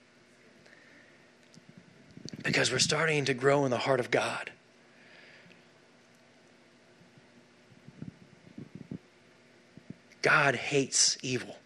Because 2.42 2.72
we're 2.72 2.78
starting 2.78 3.26
to 3.26 3.34
grow 3.34 3.64
in 3.66 3.70
the 3.70 3.78
heart 3.78 4.00
of 4.00 4.10
God. 4.10 4.50
God 10.22 10.54
hates 10.54 11.18
evil. 11.22 11.56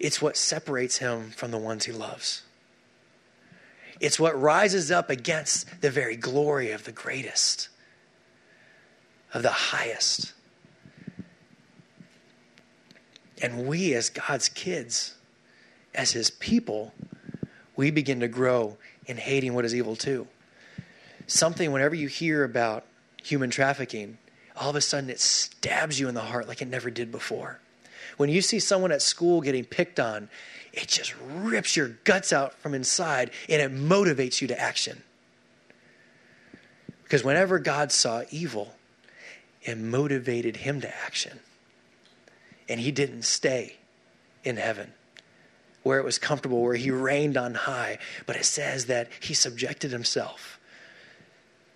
It's 0.00 0.22
what 0.22 0.36
separates 0.36 0.98
him 0.98 1.30
from 1.30 1.50
the 1.50 1.58
ones 1.58 1.84
he 1.84 1.92
loves. 1.92 2.42
It's 4.00 4.18
what 4.18 4.40
rises 4.40 4.90
up 4.90 5.10
against 5.10 5.80
the 5.80 5.90
very 5.90 6.16
glory 6.16 6.70
of 6.70 6.84
the 6.84 6.92
greatest, 6.92 7.68
of 9.34 9.42
the 9.42 9.50
highest. 9.50 10.34
And 13.42 13.66
we, 13.66 13.94
as 13.94 14.08
God's 14.08 14.48
kids, 14.48 15.14
as 15.94 16.12
his 16.12 16.30
people, 16.30 16.92
we 17.76 17.90
begin 17.90 18.20
to 18.20 18.28
grow 18.28 18.76
in 19.06 19.16
hating 19.16 19.54
what 19.54 19.64
is 19.64 19.74
evil 19.74 19.96
too. 19.96 20.26
Something, 21.26 21.72
whenever 21.72 21.94
you 21.94 22.08
hear 22.08 22.44
about 22.44 22.84
human 23.22 23.50
trafficking, 23.50 24.18
all 24.56 24.70
of 24.70 24.76
a 24.76 24.80
sudden 24.80 25.10
it 25.10 25.20
stabs 25.20 26.00
you 26.00 26.08
in 26.08 26.14
the 26.14 26.20
heart 26.20 26.48
like 26.48 26.62
it 26.62 26.68
never 26.68 26.90
did 26.90 27.12
before. 27.12 27.60
When 28.16 28.30
you 28.30 28.42
see 28.42 28.58
someone 28.58 28.90
at 28.90 29.02
school 29.02 29.40
getting 29.40 29.64
picked 29.64 30.00
on, 30.00 30.28
it 30.72 30.88
just 30.88 31.14
rips 31.34 31.76
your 31.76 31.88
guts 32.04 32.32
out 32.32 32.54
from 32.54 32.74
inside 32.74 33.30
and 33.48 33.62
it 33.62 33.72
motivates 33.74 34.40
you 34.40 34.48
to 34.48 34.60
action. 34.60 35.02
Because 37.02 37.24
whenever 37.24 37.58
God 37.58 37.92
saw 37.92 38.22
evil, 38.30 38.74
it 39.62 39.78
motivated 39.78 40.58
him 40.58 40.80
to 40.80 40.96
action. 41.04 41.40
And 42.68 42.80
he 42.80 42.90
didn't 42.90 43.22
stay 43.22 43.76
in 44.44 44.56
heaven 44.56 44.92
where 45.88 45.98
it 45.98 46.04
was 46.04 46.18
comfortable, 46.18 46.60
where 46.60 46.74
he 46.74 46.90
reigned 46.90 47.38
on 47.38 47.54
high, 47.54 47.98
but 48.26 48.36
it 48.36 48.44
says 48.44 48.84
that 48.84 49.08
he 49.20 49.32
subjected 49.32 49.90
himself 49.90 50.60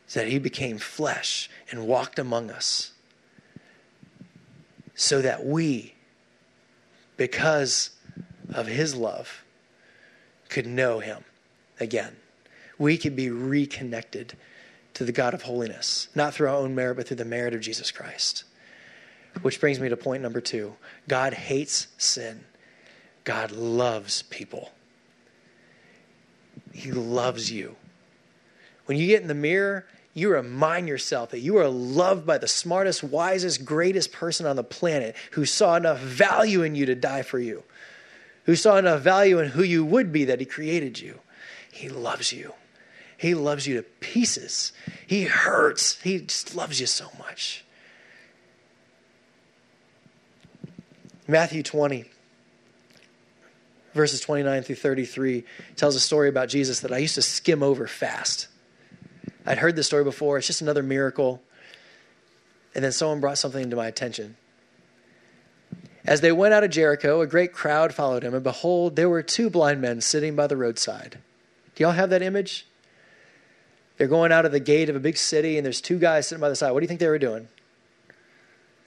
so 0.07 0.21
that 0.21 0.29
he 0.29 0.39
became 0.39 0.77
flesh 0.77 1.49
and 1.71 1.87
walked 1.87 2.19
among 2.19 2.51
us 2.51 2.93
so 4.95 5.23
that 5.23 5.47
we, 5.47 5.95
because 7.17 7.89
of 8.53 8.67
his 8.67 8.95
love, 8.95 9.45
could 10.51 10.67
know 10.67 10.99
him 11.01 11.25
again. 11.81 12.15
We 12.77 12.99
could 12.99 13.17
be 13.17 13.31
reconnected 13.31 14.35
to 14.93 15.05
the 15.07 15.13
God 15.13 15.33
of 15.33 15.41
holiness, 15.41 16.09
not 16.15 16.35
through 16.35 16.49
our 16.49 16.57
own 16.57 16.75
merit, 16.75 16.97
but 16.97 17.09
through 17.09 17.17
the 17.17 17.25
merit 17.25 17.55
of 17.55 17.63
Jesus 17.63 17.91
Christ. 17.91 18.45
Which 19.41 19.59
brings 19.59 19.81
me 19.81 19.89
to 19.89 19.97
point 19.97 20.23
number 20.23 20.43
two 20.43 20.75
God 21.09 21.33
hates 21.33 21.87
sin, 21.97 22.45
God 23.25 23.53
loves 23.53 24.23
people. 24.23 24.73
He 26.73 26.91
loves 26.91 27.51
you. 27.51 27.77
When 28.87 28.99
you 28.99 29.07
get 29.07 29.23
in 29.23 29.29
the 29.29 29.35
mirror 29.35 29.87
you 30.15 30.31
remind 30.31 30.89
yourself 30.89 31.31
that 31.31 31.41
you 31.41 31.57
are 31.57 31.69
loved 31.69 32.27
by 32.27 32.39
the 32.39 32.49
smartest, 32.49 33.03
wisest, 33.03 33.65
greatest 33.65 34.13
person 34.13 34.47
on 34.47 34.57
the 34.57 34.65
planet 34.65 35.17
who 35.33 35.45
saw 35.47 35.77
enough 35.77 35.99
value 35.99 36.63
in 36.63 36.75
you 36.75 36.87
to 36.87 36.95
die 36.95 37.23
for 37.23 37.39
you, 37.39 37.63
who 38.45 38.55
saw 38.55 38.77
enough 38.77 39.01
value 39.01 39.39
in 39.39 39.51
who 39.51 39.63
you 39.63 39.85
would 39.85 40.13
be 40.13 40.25
that 40.25 40.41
he 40.41 40.47
created 40.47 41.01
you. 41.01 41.19
He 41.71 41.89
loves 41.89 42.33
you. 42.33 42.53
He 43.17 43.35
loves 43.35 43.67
you 43.67 43.77
to 43.77 43.83
pieces. 43.83 44.73
He 45.07 45.25
hurts. 45.25 46.01
He 46.03 46.21
just 46.21 46.55
loves 46.55 46.79
you 46.79 46.87
so 46.87 47.09
much. 47.19 47.65
Matthew 51.27 51.63
20, 51.63 52.05
verses 53.95 54.21
29 54.21 54.63
through 54.63 54.77
33, 54.77 55.45
tells 55.77 55.95
a 55.95 56.01
story 56.01 56.29
about 56.29 56.49
Jesus 56.49 56.81
that 56.81 56.93
I 56.93 56.99
used 56.99 57.15
to 57.17 57.23
skim 57.23 57.63
over 57.63 57.87
fast. 57.87 58.49
I'd 59.45 59.59
heard 59.59 59.77
this 59.77 59.87
story 59.87 60.05
before. 60.05 60.39
It's 60.39 60.47
just 60.47 60.63
another 60.63 60.83
miracle. 60.83 61.43
And 62.75 62.85
then 62.85 62.93
someone 62.93 63.21
brought 63.21 63.39
something 63.39 63.71
to 63.71 63.77
my 63.77 63.87
attention. 63.87 64.37
As 66.05 66.21
they 66.21 66.33
went 66.33 66.55
out 66.55 66.65
of 66.65 66.71
Jericho, 66.71 67.21
a 67.21 67.27
great 67.27 67.53
crowd 67.53 67.95
followed 67.95 68.25
him, 68.25 68.35
and 68.35 68.43
behold, 68.43 68.97
there 68.97 69.09
were 69.09 69.23
two 69.23 69.51
blind 69.51 69.81
men 69.81 70.01
sitting 70.01 70.35
by 70.35 70.47
the 70.47 70.57
roadside. 70.57 71.19
Do 71.75 71.85
y'all 71.85 71.93
have 71.93 72.11
that 72.11 72.23
image? 72.23 72.67
They're 73.97 74.09
going 74.09 74.33
out 74.33 74.45
of 74.45 74.53
the 74.53 74.61
gate 74.61 74.89
of 74.89 74.97
a 74.97 75.01
big 75.01 75.17
city, 75.17 75.57
and 75.57 75.65
there's 75.65 75.81
two 75.81 75.99
guys 75.99 76.27
sitting 76.27 76.41
by 76.41 76.49
the 76.49 76.57
side. 76.57 76.73
What 76.73 76.81
do 76.81 76.85
you 76.85 76.89
think 76.89 76.99
they 76.99 77.09
were 77.09 77.19
doing? 77.19 77.49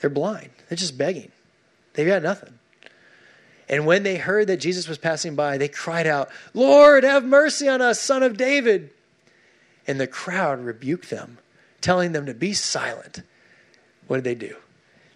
They're 0.01 0.09
blind. 0.09 0.49
They're 0.67 0.75
just 0.75 0.97
begging. 0.97 1.31
They've 1.93 2.07
got 2.07 2.21
nothing. 2.21 2.59
And 3.67 3.85
when 3.85 4.03
they 4.03 4.17
heard 4.17 4.47
that 4.47 4.57
Jesus 4.57 4.87
was 4.87 4.97
passing 4.97 5.35
by, 5.35 5.57
they 5.57 5.67
cried 5.67 6.05
out, 6.07 6.29
Lord, 6.53 7.03
have 7.03 7.23
mercy 7.23 7.67
on 7.67 7.81
us, 7.81 7.99
son 7.99 8.21
of 8.21 8.37
David. 8.37 8.91
And 9.87 9.99
the 9.99 10.07
crowd 10.07 10.59
rebuked 10.63 11.09
them, 11.09 11.39
telling 11.81 12.11
them 12.11 12.25
to 12.27 12.33
be 12.33 12.53
silent. 12.53 13.23
What 14.07 14.17
did 14.17 14.23
they 14.23 14.35
do? 14.35 14.55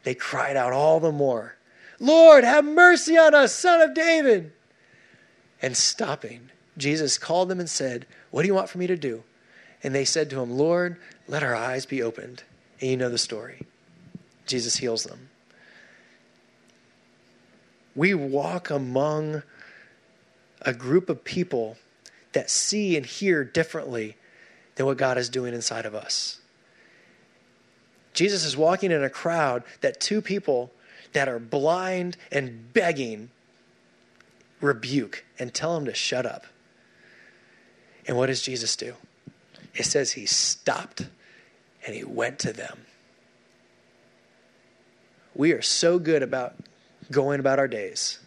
they 0.03 0.15
cried 0.15 0.55
out 0.55 0.73
all 0.73 0.99
the 0.99 1.11
more, 1.11 1.55
Lord, 1.99 2.43
have 2.43 2.65
mercy 2.65 3.17
on 3.17 3.35
us, 3.35 3.53
son 3.53 3.81
of 3.81 3.93
David. 3.93 4.51
And 5.61 5.75
stopping, 5.75 6.49
Jesus 6.77 7.17
called 7.17 7.49
them 7.49 7.59
and 7.59 7.69
said, 7.69 8.05
What 8.31 8.43
do 8.43 8.47
you 8.47 8.53
want 8.53 8.69
for 8.69 8.77
me 8.77 8.87
to 8.87 8.95
do? 8.95 9.23
And 9.83 9.93
they 9.93 10.05
said 10.05 10.29
to 10.29 10.39
him, 10.39 10.57
Lord, 10.57 10.97
let 11.27 11.43
our 11.43 11.55
eyes 11.55 11.85
be 11.85 12.01
opened. 12.01 12.43
And 12.79 12.89
you 12.89 12.97
know 12.97 13.09
the 13.09 13.17
story. 13.17 13.67
Jesus 14.45 14.77
heals 14.77 15.03
them. 15.03 15.29
We 17.99 18.13
walk 18.13 18.69
among 18.69 19.43
a 20.61 20.71
group 20.71 21.09
of 21.09 21.25
people 21.25 21.75
that 22.31 22.49
see 22.49 22.95
and 22.95 23.05
hear 23.05 23.43
differently 23.43 24.15
than 24.75 24.85
what 24.85 24.95
God 24.95 25.17
is 25.17 25.27
doing 25.27 25.53
inside 25.53 25.85
of 25.85 25.93
us. 25.93 26.39
Jesus 28.13 28.45
is 28.45 28.55
walking 28.55 28.93
in 28.93 29.03
a 29.03 29.09
crowd 29.09 29.65
that 29.81 29.99
two 29.99 30.21
people 30.21 30.71
that 31.11 31.27
are 31.27 31.39
blind 31.39 32.15
and 32.31 32.71
begging 32.71 33.31
rebuke 34.61 35.25
and 35.37 35.53
tell 35.53 35.75
him 35.75 35.83
to 35.83 35.93
shut 35.93 36.25
up. 36.25 36.45
And 38.07 38.15
what 38.15 38.27
does 38.27 38.41
Jesus 38.41 38.77
do? 38.77 38.93
It 39.75 39.83
says 39.83 40.13
he 40.13 40.25
stopped 40.25 41.01
and 41.85 41.93
he 41.93 42.05
went 42.05 42.39
to 42.39 42.53
them. 42.53 42.85
We 45.35 45.51
are 45.51 45.61
so 45.61 45.99
good 45.99 46.23
about 46.23 46.55
going 47.11 47.39
about 47.39 47.59
our 47.59 47.67
days. 47.67 48.19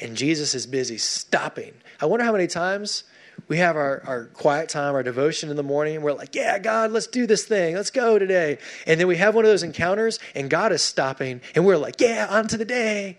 And 0.00 0.16
Jesus 0.16 0.54
is 0.54 0.66
busy 0.66 0.98
stopping. 0.98 1.74
I 2.00 2.06
wonder 2.06 2.24
how 2.24 2.32
many 2.32 2.46
times 2.46 3.04
we 3.48 3.58
have 3.58 3.76
our, 3.76 4.02
our 4.06 4.24
quiet 4.26 4.68
time, 4.68 4.94
our 4.94 5.02
devotion 5.02 5.50
in 5.50 5.56
the 5.56 5.62
morning, 5.62 5.96
and 5.96 6.04
we're 6.04 6.12
like, 6.12 6.34
yeah, 6.34 6.58
God, 6.58 6.92
let's 6.92 7.06
do 7.06 7.26
this 7.26 7.44
thing. 7.44 7.74
Let's 7.74 7.90
go 7.90 8.18
today. 8.18 8.58
And 8.86 8.98
then 8.98 9.06
we 9.06 9.16
have 9.16 9.34
one 9.34 9.44
of 9.44 9.50
those 9.50 9.62
encounters, 9.62 10.18
and 10.34 10.48
God 10.48 10.72
is 10.72 10.82
stopping, 10.82 11.40
and 11.54 11.64
we're 11.64 11.76
like, 11.76 12.00
yeah, 12.00 12.26
on 12.30 12.48
to 12.48 12.56
the 12.56 12.64
day. 12.64 13.18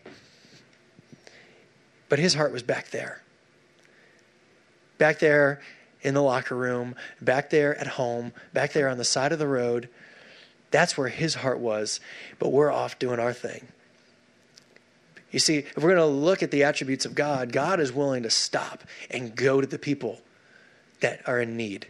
But 2.10 2.20
his 2.20 2.34
heart 2.34 2.52
was 2.52 2.64
back 2.64 2.90
there. 2.90 3.22
Back 4.98 5.20
there 5.20 5.62
in 6.02 6.14
the 6.14 6.22
locker 6.22 6.56
room, 6.56 6.96
back 7.22 7.50
there 7.50 7.78
at 7.80 7.88
home, 7.88 8.34
back 8.54 8.74
there 8.74 8.90
on 8.90 8.98
the 8.98 9.04
side 9.04 9.32
of 9.32 9.40
the 9.40 9.48
road. 9.48 9.90
That's 10.72 10.98
where 10.98 11.10
his 11.10 11.36
heart 11.36 11.60
was. 11.60 12.00
But 12.40 12.52
we're 12.52 12.72
off 12.72 13.00
doing 13.00 13.20
our 13.20 13.34
thing. 13.34 13.68
You 15.32 15.40
see, 15.40 15.60
if 15.60 15.78
we're 15.78 15.96
going 15.96 15.98
to 15.98 16.06
look 16.06 16.44
at 16.44 16.52
the 16.52 16.64
attributes 16.64 17.06
of 17.06 17.16
God, 17.16 17.52
God 17.52 17.80
is 17.80 17.92
willing 17.92 18.24
to 18.24 18.30
stop 18.30 18.84
and 19.10 19.36
go 19.36 19.62
to 19.62 19.68
the 19.68 19.80
people 19.80 20.22
that 21.00 21.22
are 21.28 21.40
in 21.40 21.56
need. 21.58 21.88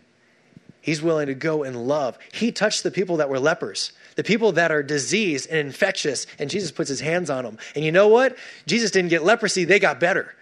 He's 0.81 1.01
willing 1.01 1.27
to 1.27 1.35
go 1.35 1.63
and 1.63 1.87
love. 1.87 2.17
He 2.31 2.51
touched 2.51 2.83
the 2.83 2.91
people 2.91 3.17
that 3.17 3.29
were 3.29 3.39
lepers, 3.39 3.91
the 4.15 4.23
people 4.23 4.51
that 4.53 4.71
are 4.71 4.81
diseased 4.81 5.49
and 5.49 5.59
infectious, 5.59 6.25
and 6.39 6.49
Jesus 6.49 6.71
puts 6.71 6.89
his 6.89 7.01
hands 7.01 7.29
on 7.29 7.43
them. 7.43 7.57
And 7.75 7.83
you 7.85 7.91
know 7.91 8.07
what? 8.07 8.35
Jesus 8.65 8.91
didn't 8.91 9.09
get 9.09 9.23
leprosy, 9.23 9.63
they 9.63 9.79
got 9.79 9.99
better. 9.99 10.33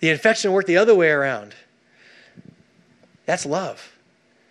The 0.00 0.10
infection 0.10 0.52
worked 0.52 0.68
the 0.68 0.76
other 0.76 0.94
way 0.94 1.08
around. 1.08 1.54
That's 3.24 3.46
love. 3.46 3.92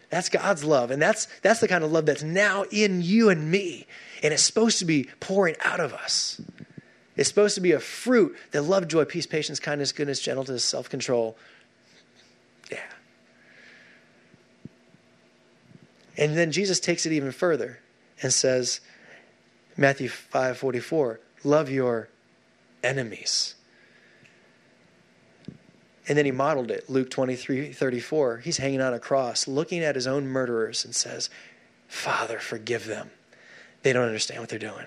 That's 0.10 0.30
God's 0.30 0.63
love. 0.63 0.91
And 0.91 1.02
that's, 1.02 1.28
that's 1.41 1.60
the 1.60 1.67
kind 1.67 1.84
of 1.84 1.91
love 1.91 2.06
that's 2.06 2.24
now 2.24 2.63
in 2.71 3.02
you 3.02 3.30
and 3.30 3.50
me. 3.50 3.86
And 4.24 4.34
it's 4.34 4.43
supposed 4.43 4.80
to 4.80 4.86
be 4.86 5.10
pouring 5.19 5.56
out 5.63 5.80
of 5.80 5.93
us. 5.93 6.41
It's 7.15 7.30
supposed 7.30 7.56
to 7.56 7.62
be 7.62 7.71
a 7.71 7.80
fruit 7.80 8.36
that 8.51 8.63
love, 8.63 8.88
joy, 8.88 9.06
peace, 9.06 9.25
patience, 9.25 9.60
kindness, 9.60 9.91
goodness, 9.91 10.19
gentleness, 10.19 10.63
self 10.63 10.89
control. 10.89 11.38
Yeah. 12.69 12.80
And 16.17 16.38
then 16.38 16.51
Jesus 16.51 16.80
takes 16.80 17.06
it 17.06 17.13
even 17.13 17.32
further 17.32 17.80
and 18.21 18.34
says, 18.34 18.82
Matthew 19.78 20.10
5 20.10 20.58
44, 20.58 21.19
love 21.43 21.69
your 21.69 22.10
enemies. 22.84 23.56
And 26.08 26.17
then 26.17 26.25
he 26.25 26.32
modeled 26.32 26.69
it, 26.69 26.89
Luke 26.89 27.10
23 27.10 27.71
34. 27.71 28.38
He's 28.39 28.58
hanging 28.58 28.82
on 28.82 28.93
a 28.93 28.99
cross, 28.99 29.47
looking 29.47 29.84
at 29.84 29.95
his 29.95 30.06
own 30.06 30.28
murderers, 30.28 30.86
and 30.86 30.93
says, 30.93 31.30
Father, 31.88 32.39
forgive 32.39 32.86
them. 32.86 33.10
They 33.82 33.93
don't 33.93 34.06
understand 34.06 34.41
what 34.41 34.49
they're 34.49 34.60
doing. 34.60 34.86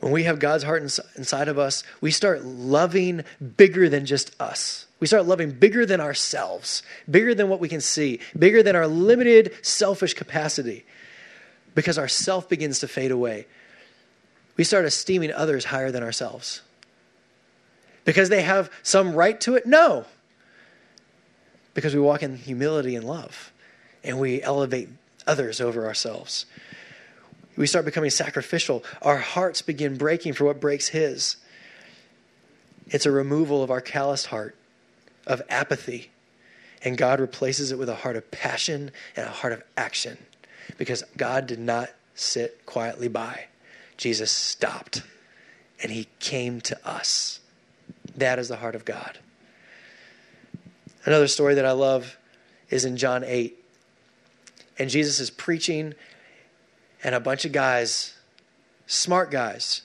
When 0.00 0.12
we 0.12 0.24
have 0.24 0.38
God's 0.38 0.62
heart 0.62 0.82
inside 0.82 1.48
of 1.48 1.58
us, 1.58 1.82
we 2.00 2.10
start 2.10 2.44
loving 2.44 3.24
bigger 3.56 3.88
than 3.88 4.06
just 4.06 4.34
us. 4.40 4.86
We 5.00 5.06
start 5.06 5.26
loving 5.26 5.50
bigger 5.50 5.86
than 5.86 6.00
ourselves, 6.00 6.82
bigger 7.10 7.34
than 7.34 7.48
what 7.48 7.60
we 7.60 7.68
can 7.68 7.80
see, 7.80 8.20
bigger 8.36 8.62
than 8.62 8.76
our 8.76 8.86
limited 8.86 9.54
selfish 9.62 10.14
capacity, 10.14 10.84
because 11.74 11.98
our 11.98 12.08
self 12.08 12.48
begins 12.48 12.80
to 12.80 12.88
fade 12.88 13.10
away. 13.10 13.46
We 14.56 14.64
start 14.64 14.84
esteeming 14.84 15.32
others 15.32 15.66
higher 15.66 15.90
than 15.90 16.02
ourselves. 16.02 16.62
Because 18.04 18.28
they 18.28 18.42
have 18.42 18.70
some 18.82 19.14
right 19.14 19.40
to 19.42 19.54
it? 19.54 19.66
No. 19.66 20.04
Because 21.74 21.94
we 21.94 22.00
walk 22.00 22.22
in 22.22 22.36
humility 22.36 22.96
and 22.96 23.04
love, 23.04 23.52
and 24.02 24.18
we 24.18 24.42
elevate 24.42 24.88
others 25.26 25.60
over 25.60 25.86
ourselves. 25.86 26.46
We 27.58 27.66
start 27.66 27.84
becoming 27.84 28.10
sacrificial. 28.10 28.84
Our 29.02 29.16
hearts 29.16 29.62
begin 29.62 29.96
breaking 29.96 30.34
for 30.34 30.44
what 30.44 30.60
breaks 30.60 30.88
His. 30.88 31.36
It's 32.86 33.04
a 33.04 33.10
removal 33.10 33.64
of 33.64 33.70
our 33.70 33.80
calloused 33.80 34.26
heart, 34.26 34.54
of 35.26 35.42
apathy. 35.48 36.12
And 36.84 36.96
God 36.96 37.18
replaces 37.18 37.72
it 37.72 37.78
with 37.78 37.88
a 37.88 37.96
heart 37.96 38.14
of 38.14 38.30
passion 38.30 38.92
and 39.16 39.26
a 39.26 39.30
heart 39.30 39.52
of 39.52 39.64
action 39.76 40.18
because 40.78 41.02
God 41.16 41.48
did 41.48 41.58
not 41.58 41.90
sit 42.14 42.64
quietly 42.64 43.08
by. 43.08 43.46
Jesus 43.96 44.30
stopped 44.30 45.02
and 45.82 45.90
He 45.90 46.06
came 46.20 46.60
to 46.60 46.88
us. 46.88 47.40
That 48.16 48.38
is 48.38 48.46
the 48.46 48.56
heart 48.56 48.76
of 48.76 48.84
God. 48.84 49.18
Another 51.04 51.26
story 51.26 51.54
that 51.54 51.66
I 51.66 51.72
love 51.72 52.18
is 52.70 52.84
in 52.84 52.96
John 52.96 53.24
8. 53.24 53.56
And 54.78 54.88
Jesus 54.88 55.18
is 55.18 55.30
preaching 55.30 55.94
and 57.02 57.14
a 57.14 57.20
bunch 57.20 57.44
of 57.44 57.52
guys, 57.52 58.14
smart 58.86 59.30
guys, 59.30 59.82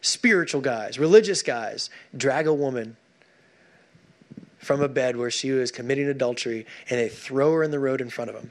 spiritual 0.00 0.60
guys, 0.60 0.98
religious 0.98 1.42
guys, 1.42 1.90
drag 2.16 2.46
a 2.46 2.54
woman 2.54 2.96
from 4.58 4.82
a 4.82 4.88
bed 4.88 5.16
where 5.16 5.30
she 5.30 5.50
was 5.50 5.70
committing 5.70 6.08
adultery 6.08 6.66
and 6.90 6.98
they 6.98 7.08
throw 7.08 7.52
her 7.52 7.62
in 7.62 7.70
the 7.70 7.78
road 7.78 8.00
in 8.00 8.10
front 8.10 8.30
of 8.30 8.36
them. 8.36 8.50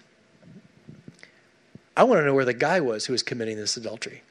I 1.97 2.03
want 2.03 2.19
to 2.19 2.25
know 2.25 2.33
where 2.33 2.45
the 2.45 2.53
guy 2.53 2.81
was 2.81 3.05
who 3.05 3.13
was 3.13 3.23
committing 3.23 3.57
this 3.57 3.77
adultery. 3.77 4.21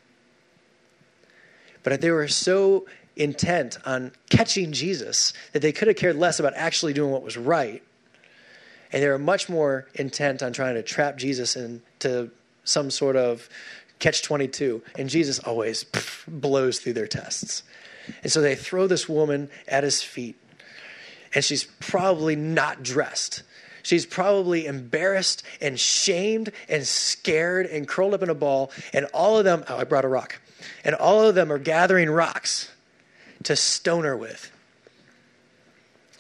But 1.83 2.01
they 2.01 2.11
were 2.11 2.29
so 2.29 2.87
intent 3.17 3.79
on 3.85 4.13
catching 4.29 4.73
Jesus 4.73 5.33
that 5.53 5.61
they 5.61 5.73
could 5.73 5.89
have 5.89 5.97
cared 5.97 6.17
less 6.17 6.41
about 6.41 6.55
actually 6.57 6.93
doing 6.93 7.11
what 7.11 7.23
was 7.23 7.37
right. 7.37 7.83
And 8.93 9.03
they 9.03 9.09
were 9.09 9.19
much 9.19 9.49
more 9.49 9.87
intent 9.95 10.43
on 10.43 10.53
trying 10.53 10.75
to 10.75 10.83
trap 10.83 11.17
Jesus 11.17 11.57
into 11.57 12.31
some 12.65 12.91
sort 12.91 13.17
of 13.17 13.49
catch 13.99 14.23
22. 14.23 14.83
And 14.99 15.09
Jesus 15.09 15.39
always 15.39 15.85
pff, 15.85 16.25
blows 16.27 16.81
through 16.81 16.95
their 16.95 17.07
tests. 17.07 17.63
And 18.23 18.31
so 18.31 18.41
they 18.41 18.55
throw 18.55 18.87
this 18.87 19.09
woman 19.09 19.49
at 19.69 19.85
his 19.85 20.03
feet. 20.03 20.37
And 21.35 21.45
she's 21.45 21.65
probably 21.81 22.37
not 22.37 22.83
dressed. 22.83 23.43
She's 23.83 24.07
probably 24.07 24.67
embarrassed 24.67 25.43
and 25.61 25.79
shamed 25.79 26.53
and 26.69 26.87
scared 26.87 27.67
and 27.67 27.87
curled 27.87 28.15
up 28.15 28.23
in 28.23 28.31
a 28.31 28.35
ball. 28.35 28.71
And 28.93 29.07
all 29.07 29.39
of 29.39 29.45
them, 29.45 29.65
oh, 29.69 29.77
I 29.77 29.85
brought 29.85 30.05
a 30.05 30.09
rock. 30.09 30.41
And 30.85 30.95
all 30.95 31.23
of 31.23 31.35
them 31.35 31.53
are 31.53 31.59
gathering 31.59 32.09
rocks 32.11 32.71
to 33.43 33.57
stone 33.57 34.05
her 34.05 34.17
with. 34.17 34.51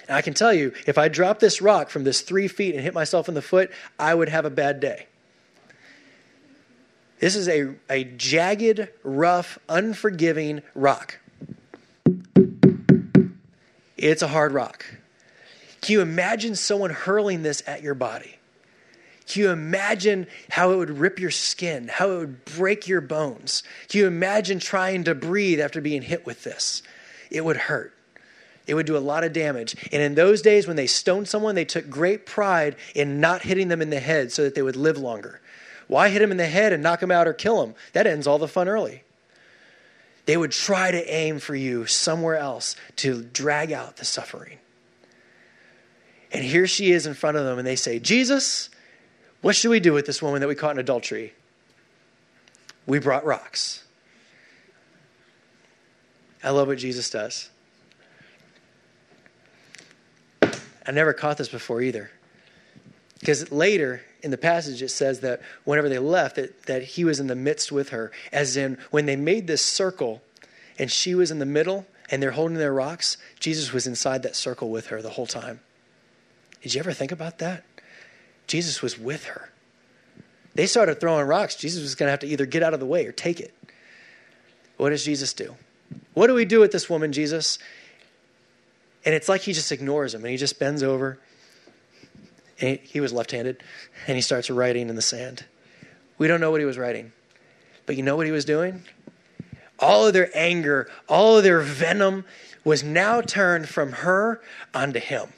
And 0.07 0.17
I 0.17 0.23
can 0.23 0.35
tell 0.35 0.53
you, 0.53 0.73
if 0.87 0.99
I 0.99 1.09
dropped 1.09 1.41
this 1.41 1.63
rock 1.63 1.89
from 1.89 2.05
this 2.05 2.21
three 2.21 2.49
feet 2.49 2.75
and 2.75 2.85
hit 2.85 2.93
myself 2.93 3.29
in 3.29 3.35
the 3.35 3.43
foot, 3.43 3.71
I 3.99 4.15
would 4.15 4.29
have 4.29 4.45
a 4.45 4.51
bad 4.51 4.81
day. 4.81 5.07
This 7.21 7.37
is 7.37 7.49
a, 7.49 7.75
a 7.89 8.05
jagged, 8.05 8.89
rough, 9.03 9.59
unforgiving 9.69 10.63
rock. 10.75 11.19
It's 13.97 14.23
a 14.23 14.29
hard 14.29 14.53
rock. 14.53 14.85
Can 15.81 15.93
you 15.93 16.01
imagine 16.01 16.57
someone 16.57 16.91
hurling 16.91 17.43
this 17.43 17.63
at 17.67 17.83
your 17.83 17.95
body? 17.95 18.37
Can 19.27 19.43
you 19.43 19.51
imagine 19.51 20.27
how 20.51 20.73
it 20.73 20.77
would 20.77 20.99
rip 20.99 21.19
your 21.19 21.31
skin, 21.31 21.89
how 21.89 22.11
it 22.11 22.19
would 22.19 22.45
break 22.45 22.87
your 22.89 23.01
bones? 23.01 23.63
Can 23.89 24.01
you 24.01 24.07
imagine 24.07 24.59
trying 24.59 25.05
to 25.05 25.15
breathe 25.15 25.61
after 25.61 25.81
being 25.81 26.03
hit 26.03 26.27
with 26.27 26.45
this? 26.45 26.83
It 27.31 27.45
would 27.45 27.57
hurt. 27.57 27.95
It 28.67 28.75
would 28.75 28.87
do 28.87 28.97
a 28.97 28.99
lot 28.99 29.25
of 29.25 29.33
damage. 29.33 29.77
And 29.93 30.03
in 30.03 30.15
those 30.15 30.43
days, 30.43 30.67
when 30.67 30.77
they 30.77 30.87
stoned 30.87 31.29
someone, 31.29 31.55
they 31.55 31.65
took 31.65 31.89
great 31.89 32.27
pride 32.27 32.77
in 32.95 33.21
not 33.21 33.43
hitting 33.43 33.69
them 33.69 33.83
in 33.83 33.91
the 33.91 34.01
head 34.01 34.33
so 34.33 34.43
that 34.43 34.55
they 34.55 34.63
would 34.63 34.77
live 34.77 34.99
longer. 34.99 35.41
Why 35.87 36.09
hit 36.09 36.23
him 36.23 36.31
in 36.31 36.37
the 36.37 36.47
head 36.47 36.73
and 36.73 36.83
knock 36.83 37.03
him 37.03 37.11
out 37.11 37.29
or 37.29 37.33
kill 37.33 37.63
him? 37.63 37.75
That 37.93 38.07
ends 38.07 38.27
all 38.27 38.39
the 38.39 38.49
fun 38.49 38.69
early. 38.69 39.03
They 40.27 40.37
would 40.37 40.53
try 40.53 40.91
to 40.91 41.15
aim 41.15 41.39
for 41.39 41.55
you 41.55 41.87
somewhere 41.87 42.37
else 42.37 42.77
to 42.97 43.23
drag 43.23 43.73
out 43.73 43.97
the 43.97 44.05
suffering. 44.05 44.59
And 46.33 46.43
here 46.43 46.67
she 46.67 46.93
is 46.93 47.07
in 47.07 47.15
front 47.15 47.37
of 47.37 47.45
them, 47.45 47.59
and 47.59 47.67
they 47.67 47.77
say, 47.77 47.99
Jesus, 47.99 48.71
what 49.43 49.55
should 49.55 49.71
we 49.71 49.81
do 49.81 49.93
with 49.93 50.07
this 50.07 50.23
woman 50.23 50.41
that 50.41 50.49
we 50.49 50.55
caught 50.55 50.73
in 50.73 50.79
adultery? 50.79 51.35
we 52.87 52.99
brought 52.99 53.25
rocks. 53.25 53.83
I 56.43 56.51
love 56.51 56.69
what 56.69 56.79
Jesus 56.79 57.09
does. 57.09 57.49
I 60.87 60.93
never 60.93 61.15
caught 61.15 61.39
this 61.39 61.49
before 61.49 61.81
either. 61.81 62.11
Because 63.25 63.51
later 63.51 64.03
in 64.23 64.31
the 64.31 64.37
passage 64.37 64.83
it 64.83 64.91
says 64.91 65.21
that 65.21 65.41
whenever 65.65 65.89
they 65.89 65.99
left, 65.99 66.37
that, 66.37 66.65
that 66.65 66.83
he 66.83 67.07
was 67.07 67.21
in 67.21 67.27
the 67.27 67.35
midst 67.35 67.73
with 67.73 67.89
her. 67.89 68.13
As 68.31 68.55
in, 68.55 68.77
when 68.91 69.07
they 69.07 69.17
made 69.17 69.47
this 69.47 69.65
circle 69.65 70.21
and 70.79 70.93
she 70.93 71.15
was 71.15 71.31
in 71.31 71.39
the 71.39 71.47
middle 71.47 71.87
and 72.11 72.23
they're 72.23 72.33
holding 72.33 72.59
their 72.59 72.75
rocks, 72.75 73.17
Jesus 73.41 73.73
was 73.73 73.87
inside 73.87 74.25
that 74.25 74.37
circle 74.37 74.69
with 74.69 74.89
her 74.89 75.01
the 75.01 75.09
whole 75.09 75.27
time. 75.27 75.61
Did 76.61 76.75
you 76.75 76.81
ever 76.81 76.93
think 76.93 77.13
about 77.13 77.39
that? 77.39 77.65
Jesus 78.47 78.83
was 78.83 78.99
with 78.99 79.25
her. 79.25 79.51
They 80.55 80.67
started 80.67 81.01
throwing 81.01 81.27
rocks. 81.27 81.57
Jesus 81.57 81.81
was 81.81 81.95
going 81.95 82.09
to 82.09 82.11
have 82.11 82.21
to 82.21 82.27
either 82.27 82.45
get 82.45 82.63
out 82.63 82.75
of 82.75 82.81
the 82.81 82.85
way 82.85 83.07
or 83.07 83.13
take 83.13 83.41
it. 83.41 83.55
What 84.77 84.91
does 84.91 85.03
Jesus 85.03 85.33
do? 85.33 85.57
What 86.13 86.27
do 86.27 86.35
we 86.35 86.45
do 86.45 86.61
with 86.61 86.73
this 86.73 86.91
woman, 86.91 87.11
Jesus? 87.11 87.59
And 89.07 89.15
it's 89.15 89.31
like 89.31 89.41
he 89.41 89.55
just 89.55 89.73
ignores 89.73 90.13
him 90.13 90.21
and 90.21 90.31
he 90.31 90.37
just 90.37 90.59
bends 90.59 90.83
over. 90.83 91.19
And 92.61 92.79
he 92.79 93.01
was 93.01 93.13
left 93.13 93.33
handed 93.33 93.63
and 94.07 94.17
he 94.17 94.23
starts 94.23 94.51
writing 94.51 94.89
in 94.89 94.97
the 94.97 95.03
sand. 95.03 95.45
We 96.19 96.29
don't 96.29 96.41
know 96.41 96.51
what 96.51 96.61
he 96.61 96.67
was 96.67 96.79
writing, 96.79 97.13
but 97.87 97.97
you 97.97 98.03
know 98.03 98.17
what 98.17 98.27
he 98.27 98.33
was 98.33 98.45
doing? 98.45 98.85
All 99.79 100.07
of 100.07 100.13
their 100.13 100.31
anger, 100.35 100.89
all 101.09 101.37
of 101.37 101.45
their 101.45 101.61
venom 101.61 102.25
was 102.65 102.85
now 102.85 103.21
turned 103.21 103.69
from 103.69 103.93
her 103.93 104.41
onto 104.73 105.01
him. 105.01 105.29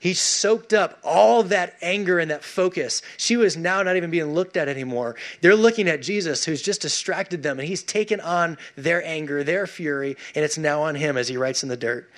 He 0.00 0.14
soaked 0.14 0.72
up 0.72 0.98
all 1.04 1.42
that 1.44 1.76
anger 1.82 2.18
and 2.18 2.30
that 2.30 2.42
focus. 2.42 3.02
She 3.18 3.36
was 3.36 3.54
now 3.54 3.82
not 3.82 3.96
even 3.96 4.10
being 4.10 4.32
looked 4.32 4.56
at 4.56 4.66
anymore. 4.66 5.14
They're 5.42 5.54
looking 5.54 5.88
at 5.88 6.00
Jesus, 6.00 6.42
who's 6.42 6.62
just 6.62 6.80
distracted 6.80 7.42
them, 7.42 7.58
and 7.58 7.68
he's 7.68 7.82
taken 7.82 8.18
on 8.18 8.56
their 8.76 9.04
anger, 9.04 9.44
their 9.44 9.66
fury, 9.66 10.16
and 10.34 10.42
it's 10.42 10.56
now 10.56 10.82
on 10.82 10.94
him 10.94 11.18
as 11.18 11.28
he 11.28 11.36
writes 11.36 11.62
in 11.62 11.68
the 11.68 11.76
dirt. 11.76 12.10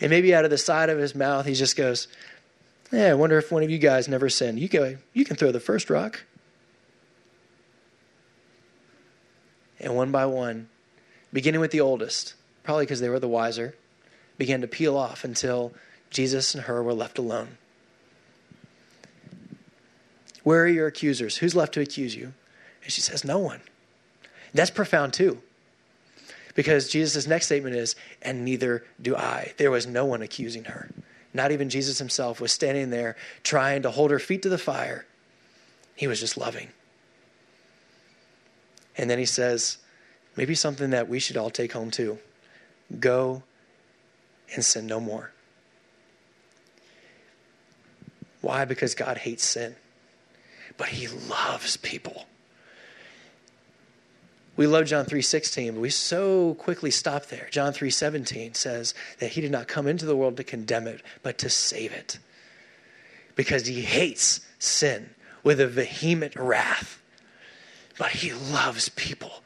And 0.00 0.10
maybe 0.10 0.34
out 0.34 0.44
of 0.44 0.50
the 0.50 0.58
side 0.58 0.90
of 0.90 0.98
his 0.98 1.14
mouth, 1.14 1.46
he 1.46 1.54
just 1.54 1.76
goes, 1.76 2.08
Yeah, 2.92 3.06
I 3.06 3.14
wonder 3.14 3.38
if 3.38 3.50
one 3.50 3.62
of 3.62 3.70
you 3.70 3.78
guys 3.78 4.08
never 4.08 4.28
sinned. 4.28 4.60
You, 4.60 4.68
go, 4.68 4.96
you 5.12 5.24
can 5.24 5.36
throw 5.36 5.50
the 5.50 5.60
first 5.60 5.90
rock. 5.90 6.24
And 9.80 9.94
one 9.94 10.10
by 10.10 10.26
one, 10.26 10.68
beginning 11.32 11.60
with 11.60 11.70
the 11.70 11.80
oldest, 11.80 12.34
probably 12.62 12.84
because 12.84 13.00
they 13.00 13.08
were 13.08 13.20
the 13.20 13.28
wiser, 13.28 13.74
began 14.38 14.60
to 14.60 14.66
peel 14.66 14.96
off 14.96 15.24
until 15.24 15.72
Jesus 16.10 16.54
and 16.54 16.64
her 16.64 16.82
were 16.82 16.94
left 16.94 17.18
alone. 17.18 17.58
Where 20.44 20.62
are 20.62 20.68
your 20.68 20.86
accusers? 20.86 21.38
Who's 21.38 21.56
left 21.56 21.74
to 21.74 21.80
accuse 21.80 22.14
you? 22.14 22.32
And 22.84 22.92
she 22.92 23.00
says, 23.00 23.24
No 23.24 23.38
one. 23.38 23.60
That's 24.54 24.70
profound 24.70 25.12
too. 25.12 25.42
Because 26.54 26.88
Jesus' 26.88 27.26
next 27.26 27.46
statement 27.46 27.74
is, 27.74 27.96
And 28.22 28.44
neither 28.44 28.84
do 29.02 29.16
I. 29.16 29.54
There 29.56 29.72
was 29.72 29.86
no 29.86 30.04
one 30.04 30.22
accusing 30.22 30.64
her. 30.64 30.88
Not 31.36 31.52
even 31.52 31.68
Jesus 31.68 31.98
himself 31.98 32.40
was 32.40 32.50
standing 32.50 32.88
there 32.88 33.14
trying 33.42 33.82
to 33.82 33.90
hold 33.90 34.10
her 34.10 34.18
feet 34.18 34.42
to 34.42 34.48
the 34.48 34.58
fire. 34.58 35.04
He 35.94 36.06
was 36.06 36.18
just 36.18 36.38
loving. 36.38 36.68
And 38.96 39.10
then 39.10 39.18
he 39.18 39.26
says, 39.26 39.76
maybe 40.34 40.54
something 40.54 40.90
that 40.90 41.08
we 41.08 41.18
should 41.18 41.36
all 41.36 41.50
take 41.50 41.72
home 41.72 41.90
too 41.90 42.18
go 43.00 43.42
and 44.54 44.64
sin 44.64 44.86
no 44.86 45.00
more. 45.00 45.32
Why? 48.40 48.64
Because 48.64 48.94
God 48.94 49.18
hates 49.18 49.44
sin. 49.44 49.74
But 50.76 50.88
he 50.88 51.08
loves 51.08 51.76
people. 51.76 52.26
We 54.56 54.66
love 54.66 54.86
John 54.86 55.04
3:16, 55.04 55.74
but 55.74 55.80
we 55.80 55.90
so 55.90 56.54
quickly 56.54 56.90
stop 56.90 57.26
there. 57.26 57.48
John 57.50 57.72
3:17 57.72 58.54
says 58.54 58.94
that 59.18 59.32
he 59.32 59.40
did 59.40 59.50
not 59.50 59.68
come 59.68 59.86
into 59.86 60.06
the 60.06 60.16
world 60.16 60.36
to 60.38 60.44
condemn 60.44 60.86
it, 60.86 61.02
but 61.22 61.38
to 61.38 61.50
save 61.50 61.92
it. 61.92 62.18
Because 63.34 63.66
he 63.66 63.82
hates 63.82 64.40
sin 64.58 65.10
with 65.42 65.60
a 65.60 65.66
vehement 65.66 66.34
wrath. 66.36 67.00
But 67.98 68.12
he 68.12 68.32
loves 68.32 68.88
people 68.88 69.42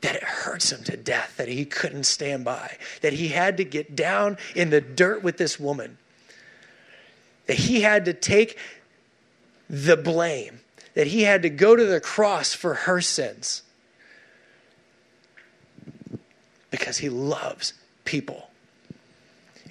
that 0.00 0.16
it 0.16 0.22
hurts 0.22 0.72
him 0.72 0.84
to 0.84 0.96
death 0.96 1.36
that 1.36 1.48
he 1.48 1.64
couldn't 1.64 2.04
stand 2.04 2.44
by, 2.44 2.76
that 3.00 3.14
he 3.14 3.28
had 3.28 3.56
to 3.58 3.64
get 3.64 3.96
down 3.96 4.38
in 4.54 4.70
the 4.70 4.80
dirt 4.80 5.22
with 5.22 5.36
this 5.36 5.60
woman 5.60 5.98
that 7.46 7.58
he 7.58 7.82
had 7.82 8.04
to 8.04 8.12
take 8.12 8.58
the 9.70 9.96
blame, 9.96 10.60
that 10.94 11.06
he 11.08 11.22
had 11.22 11.42
to 11.42 11.50
go 11.50 11.76
to 11.76 11.84
the 11.84 12.00
cross 12.00 12.52
for 12.52 12.74
her 12.74 13.00
sins 13.00 13.62
because 16.86 16.98
he 16.98 17.08
loves 17.08 17.74
people. 18.04 18.48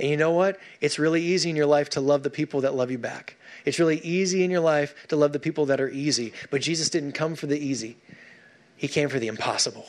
And 0.02 0.10
you 0.10 0.18
know 0.18 0.32
what? 0.32 0.60
It's 0.82 1.00
really 1.00 1.24
easy 1.24 1.50
in 1.50 1.56
your 1.56 1.66
life 1.66 1.92
to 1.92 2.02
love 2.02 2.24
the 2.24 2.30
people 2.30 2.60
that 2.60 2.76
love 2.76 2.92
you 2.92 2.98
back. 2.98 3.38
It's 3.64 3.80
really 3.80 4.00
easy 4.00 4.44
in 4.44 4.52
your 4.52 4.60
life 4.60 4.94
to 5.08 5.16
love 5.16 5.32
the 5.32 5.40
people 5.40 5.68
that 5.68 5.80
are 5.80 5.88
easy. 5.88 6.34
But 6.52 6.60
Jesus 6.60 6.90
didn't 6.90 7.14
come 7.14 7.36
for 7.36 7.48
the 7.48 7.58
easy, 7.58 7.96
He 8.76 8.90
came 8.90 9.08
for 9.08 9.18
the 9.18 9.28
impossible. 9.28 9.86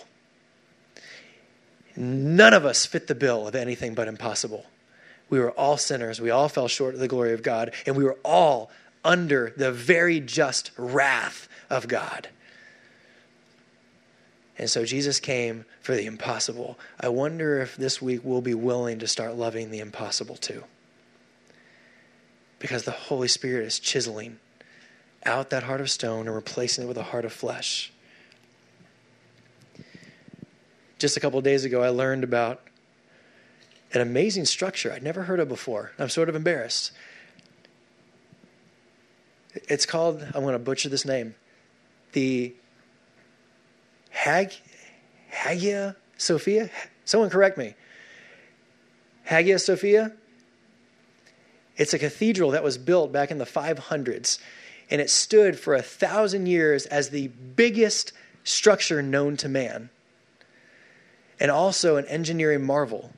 None 1.97 2.55
of 2.55 2.65
us 2.65 2.87
fit 2.87 3.09
the 3.09 3.17
bill 3.17 3.49
of 3.49 3.57
anything 3.57 3.95
but 3.95 4.07
impossible. 4.07 4.65
We 5.29 5.41
were 5.41 5.51
all 5.51 5.79
sinners. 5.79 6.21
We 6.21 6.31
all 6.31 6.49
fell 6.49 6.69
short 6.69 6.95
of 6.95 7.01
the 7.01 7.09
glory 7.09 7.33
of 7.33 7.43
God, 7.43 7.73
and 7.87 7.97
we 7.97 8.05
were 8.05 8.19
all 8.25 8.71
under 9.05 9.53
the 9.57 9.73
very 9.73 10.21
just 10.21 10.71
wrath 10.77 11.49
of 11.71 11.89
God. 11.89 12.29
And 14.59 14.71
so 14.71 14.85
Jesus 14.85 15.21
came 15.21 15.66
for 15.81 15.95
the 15.95 16.07
impossible. 16.07 16.79
I 16.99 17.09
wonder 17.09 17.61
if 17.61 17.77
this 17.77 18.01
week 18.01 18.21
we'll 18.25 18.40
be 18.40 18.55
willing 18.55 18.99
to 19.01 19.07
start 19.07 19.37
loving 19.37 19.71
the 19.71 19.81
impossible 19.81 20.37
too. 20.37 20.64
Because 22.59 22.85
the 22.85 22.90
Holy 22.90 23.29
Spirit 23.29 23.66
is 23.66 23.79
chiseling 23.79 24.38
out 25.27 25.51
that 25.51 25.64
heart 25.64 25.81
of 25.81 25.90
stone 25.90 26.27
and 26.27 26.35
replacing 26.35 26.85
it 26.85 26.87
with 26.87 26.97
a 26.97 27.03
heart 27.03 27.25
of 27.25 27.33
flesh. 27.33 27.92
Just 30.99 31.16
a 31.16 31.21
couple 31.21 31.40
days 31.42 31.64
ago, 31.64 31.83
I 31.83 31.90
learned 31.90 32.25
about 32.25 32.62
an 33.92 34.01
amazing 34.01 34.47
structure 34.47 34.90
I'd 34.90 35.03
never 35.03 35.25
heard 35.25 35.40
of 35.40 35.49
before. 35.49 35.92
I'm 35.99 36.09
sort 36.09 36.31
of 36.31 36.35
embarrassed. 36.35 36.92
It's 39.69 39.85
called, 39.85 40.23
I'm 40.35 40.42
going 40.42 40.55
to 40.55 40.59
butcher 40.59 40.88
this 40.88 41.05
name, 41.05 41.35
the 42.12 42.55
Hag, 44.17 44.53
Hagia 45.29 45.95
Sophia? 46.17 46.71
Someone 47.05 47.31
correct 47.31 47.59
me. 47.59 47.75
Hagia 49.25 49.59
Sophia? 49.59 50.13
It's 51.77 51.93
a 51.93 51.99
cathedral 51.99 52.51
that 52.53 52.65
was 52.65 52.79
built 52.79 53.13
back 53.13 53.31
in 53.31 53.37
the 53.37 53.45
500s, 53.45 54.39
and 54.91 55.01
it 55.01 55.11
stood 55.11 55.61
for 55.61 55.75
a 55.75 55.83
thousand 55.83 56.47
years 56.47 56.87
as 56.87 57.11
the 57.11 57.29
biggest 57.29 58.13
structure 58.43 59.03
known 59.03 59.37
to 59.37 59.49
man, 59.49 59.91
and 61.39 61.51
also 61.51 61.97
an 61.97 62.07
engineering 62.07 62.65
marvel 62.65 63.13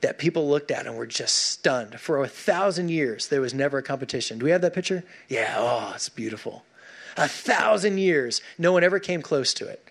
that 0.00 0.18
people 0.18 0.48
looked 0.48 0.72
at 0.72 0.86
and 0.86 0.96
were 0.96 1.06
just 1.06 1.36
stunned. 1.36 2.00
For 2.00 2.22
a 2.22 2.28
thousand 2.28 2.90
years, 2.90 3.28
there 3.28 3.40
was 3.40 3.54
never 3.54 3.78
a 3.78 3.82
competition. 3.82 4.38
Do 4.38 4.44
we 4.44 4.50
have 4.50 4.62
that 4.62 4.74
picture? 4.74 5.04
Yeah, 5.28 5.54
oh, 5.56 5.92
it's 5.94 6.08
beautiful. 6.08 6.64
A 7.16 7.28
thousand 7.28 7.98
years, 7.98 8.42
no 8.58 8.72
one 8.72 8.82
ever 8.82 8.98
came 8.98 9.22
close 9.22 9.54
to 9.54 9.66
it. 9.68 9.88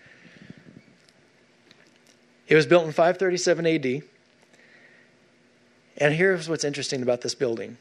It 2.48 2.54
was 2.54 2.66
built 2.66 2.86
in 2.86 2.92
537 2.92 3.66
AD. 3.66 4.02
And 5.98 6.14
here's 6.14 6.48
what's 6.48 6.64
interesting 6.64 7.02
about 7.02 7.20
this 7.20 7.34
building 7.34 7.76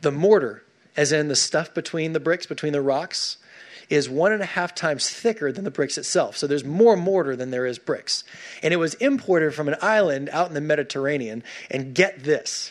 the 0.00 0.10
mortar, 0.10 0.64
as 0.96 1.12
in 1.12 1.28
the 1.28 1.36
stuff 1.36 1.74
between 1.74 2.12
the 2.12 2.20
bricks, 2.20 2.46
between 2.46 2.72
the 2.72 2.80
rocks, 2.80 3.36
is 3.90 4.08
one 4.08 4.32
and 4.32 4.42
a 4.42 4.46
half 4.46 4.74
times 4.74 5.10
thicker 5.10 5.52
than 5.52 5.64
the 5.64 5.70
bricks 5.70 5.98
itself. 5.98 6.36
So 6.36 6.46
there's 6.46 6.64
more 6.64 6.96
mortar 6.96 7.36
than 7.36 7.50
there 7.50 7.66
is 7.66 7.78
bricks. 7.78 8.24
And 8.62 8.72
it 8.72 8.78
was 8.78 8.94
imported 8.94 9.54
from 9.54 9.68
an 9.68 9.76
island 9.82 10.30
out 10.32 10.48
in 10.48 10.54
the 10.54 10.60
Mediterranean. 10.60 11.42
And 11.70 11.94
get 11.94 12.22
this 12.22 12.70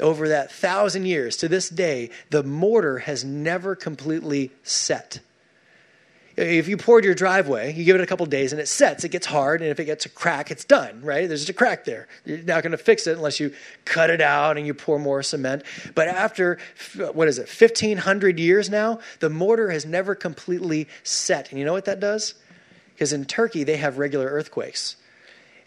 over 0.00 0.28
that 0.28 0.52
thousand 0.52 1.06
years 1.06 1.36
to 1.38 1.48
this 1.48 1.68
day, 1.68 2.10
the 2.30 2.42
mortar 2.42 2.98
has 3.00 3.24
never 3.24 3.74
completely 3.74 4.52
set. 4.62 5.20
If 6.36 6.68
you 6.68 6.76
poured 6.76 7.06
your 7.06 7.14
driveway, 7.14 7.72
you 7.72 7.84
give 7.84 7.96
it 7.96 8.02
a 8.02 8.06
couple 8.06 8.26
days 8.26 8.52
and 8.52 8.60
it 8.60 8.68
sets, 8.68 9.04
it 9.04 9.08
gets 9.08 9.24
hard, 9.24 9.62
and 9.62 9.70
if 9.70 9.80
it 9.80 9.86
gets 9.86 10.04
a 10.04 10.10
crack, 10.10 10.50
it's 10.50 10.66
done, 10.66 11.00
right? 11.00 11.26
There's 11.26 11.40
just 11.40 11.48
a 11.48 11.54
crack 11.54 11.84
there. 11.84 12.08
You're 12.26 12.38
not 12.38 12.62
going 12.62 12.72
to 12.72 12.78
fix 12.78 13.06
it 13.06 13.16
unless 13.16 13.40
you 13.40 13.54
cut 13.86 14.10
it 14.10 14.20
out 14.20 14.58
and 14.58 14.66
you 14.66 14.74
pour 14.74 14.98
more 14.98 15.22
cement. 15.22 15.62
But 15.94 16.08
after, 16.08 16.58
what 17.14 17.28
is 17.28 17.38
it, 17.38 17.48
1,500 17.48 18.38
years 18.38 18.68
now, 18.68 19.00
the 19.20 19.30
mortar 19.30 19.70
has 19.70 19.86
never 19.86 20.14
completely 20.14 20.88
set. 21.04 21.48
And 21.50 21.58
you 21.58 21.64
know 21.64 21.72
what 21.72 21.86
that 21.86 22.00
does? 22.00 22.34
Because 22.92 23.14
in 23.14 23.24
Turkey, 23.24 23.64
they 23.64 23.78
have 23.78 23.96
regular 23.96 24.26
earthquakes. 24.26 24.96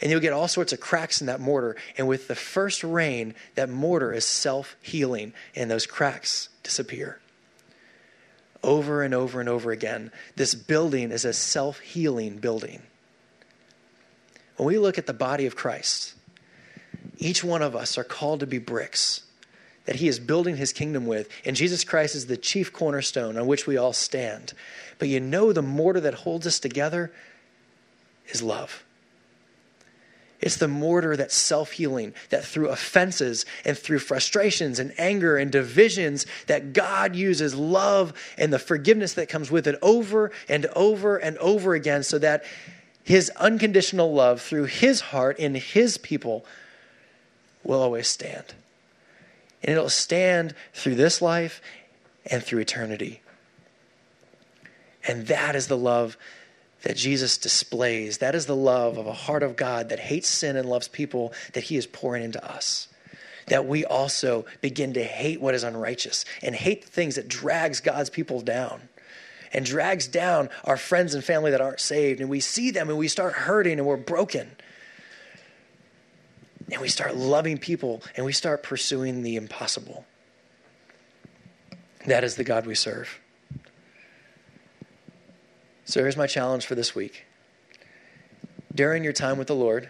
And 0.01 0.12
you'll 0.12 0.21
get 0.21 0.34
all 0.34 0.47
sorts 0.47 0.71
of 0.71 0.79
cracks 0.79 1.19
in 1.19 1.27
that 1.27 1.39
mortar. 1.39 1.77
And 1.97 2.08
with 2.08 2.27
the 2.27 2.36
first 2.36 2.84
rain, 2.84 3.34
that 3.55 3.69
mortar 3.69 4.13
is 4.13 4.23
self 4.23 4.75
healing, 4.82 5.34
and 5.55 5.69
those 5.69 5.88
cracks 5.88 6.49
disappear. 6.62 7.19
Over 8.63 9.03
and 9.03 9.13
over 9.13 9.39
and 9.39 9.49
over 9.49 9.71
again. 9.71 10.11
This 10.35 10.55
building 10.55 11.11
is 11.11 11.25
a 11.25 11.33
self 11.33 11.79
healing 11.79 12.37
building. 12.37 12.81
When 14.57 14.67
we 14.67 14.77
look 14.77 14.97
at 14.97 15.07
the 15.07 15.13
body 15.13 15.45
of 15.45 15.55
Christ, 15.55 16.13
each 17.17 17.43
one 17.43 17.61
of 17.61 17.75
us 17.75 17.97
are 17.97 18.03
called 18.03 18.41
to 18.41 18.47
be 18.47 18.57
bricks 18.57 19.23
that 19.89 19.95
he 19.95 20.07
is 20.07 20.19
building 20.19 20.55
his 20.55 20.71
kingdom 20.71 21.07
with. 21.07 21.27
And 21.43 21.55
Jesus 21.55 21.83
Christ 21.83 22.13
is 22.13 22.27
the 22.27 22.37
chief 22.37 22.71
cornerstone 22.71 23.37
on 23.39 23.47
which 23.47 23.65
we 23.65 23.75
all 23.75 23.91
stand. 23.91 24.53
But 24.99 25.07
you 25.07 25.19
know, 25.19 25.51
the 25.51 25.63
mortar 25.63 25.99
that 26.01 26.13
holds 26.13 26.45
us 26.45 26.59
together 26.59 27.11
is 28.27 28.43
love. 28.43 28.83
It's 30.41 30.58
the 30.58 30.67
mortar 30.67 31.17
that's 31.17 31.36
self 31.36 31.71
healing, 31.71 32.13
that 32.30 32.45
through 32.45 32.69
offenses 32.69 33.45
and 33.65 33.78
through 33.78 33.99
frustrations 33.99 34.80
and 34.80 34.93
anger 34.97 35.38
and 35.38 35.52
divisions, 35.52 36.25
that 36.47 36.71
God 36.73 37.15
uses 37.15 37.56
love 37.56 38.13
and 38.38 38.54
the 38.54 38.60
forgiveness 38.60 39.13
that 39.13 39.28
comes 39.28 39.52
with 39.52 39.67
it 39.67 39.78
over 39.82 40.32
and 40.47 40.65
over 40.67 41.17
and 41.17 41.38
over 41.39 41.73
again, 41.73 42.04
so 42.04 42.17
that 42.19 42.45
his 43.04 43.30
unconditional 43.32 44.13
love 44.13 44.41
through 44.41 44.65
his 44.65 45.02
heart 45.02 45.39
in 45.39 45.56
his 45.56 45.97
people 45.97 46.45
will 47.63 47.82
always 47.82 48.08
stand. 48.08 48.54
And 49.62 49.73
it'll 49.73 49.89
stand 49.89 50.56
through 50.73 50.95
this 50.95 51.21
life 51.21 51.62
and 52.25 52.41
through 52.41 52.60
eternity. 52.60 53.21
And 55.06 55.28
that 55.28 55.56
is 55.56 55.67
the 55.67 55.78
love 55.78 56.17
that 56.83 56.95
Jesus 56.95 57.37
displays. 57.37 58.19
That 58.19 58.35
is 58.35 58.45
the 58.45 58.55
love 58.55 58.97
of 58.97 59.07
a 59.07 59.13
heart 59.13 59.43
of 59.43 59.55
God 59.55 59.89
that 59.89 59.99
hates 59.99 60.27
sin 60.27 60.55
and 60.55 60.69
loves 60.69 60.87
people 60.87 61.33
that 61.53 61.65
he 61.65 61.77
is 61.77 61.87
pouring 61.87 62.23
into 62.23 62.43
us. 62.43 62.87
That 63.47 63.65
we 63.65 63.83
also 63.83 64.45
begin 64.61 64.93
to 64.93 65.03
hate 65.03 65.41
what 65.41 65.55
is 65.55 65.63
unrighteous 65.63 66.23
and 66.41 66.55
hate 66.55 66.83
the 66.83 66.91
things 66.91 67.15
that 67.15 67.27
drags 67.27 67.79
God's 67.79 68.09
people 68.09 68.41
down 68.41 68.81
and 69.51 69.65
drags 69.65 70.07
down 70.07 70.49
our 70.63 70.77
friends 70.77 71.13
and 71.13 71.23
family 71.23 71.51
that 71.51 71.61
aren't 71.61 71.79
saved. 71.79 72.21
And 72.21 72.29
we 72.29 72.39
see 72.39 72.71
them 72.71 72.89
and 72.89 72.97
we 72.97 73.07
start 73.07 73.33
hurting 73.33 73.79
and 73.79 73.87
we're 73.87 73.97
broken. 73.97 74.51
And 76.71 76.81
we 76.81 76.89
start 76.89 77.15
loving 77.15 77.57
people 77.57 78.03
and 78.15 78.25
we 78.25 78.31
start 78.33 78.61
pursuing 78.61 79.23
the 79.23 79.35
impossible. 79.35 80.05
That 82.05 82.23
is 82.23 82.35
the 82.35 82.43
God 82.43 82.65
we 82.65 82.75
serve. 82.75 83.19
So 85.89 86.02
here's 86.02 86.15
my 86.15 86.28
challenge 86.28 86.67
for 86.67 86.75
this 86.75 86.93
week. 86.93 87.25
During 88.75 89.04
your 89.04 89.12
time 89.12 89.39
with 89.39 89.47
the 89.47 89.56
Lord, 89.56 89.89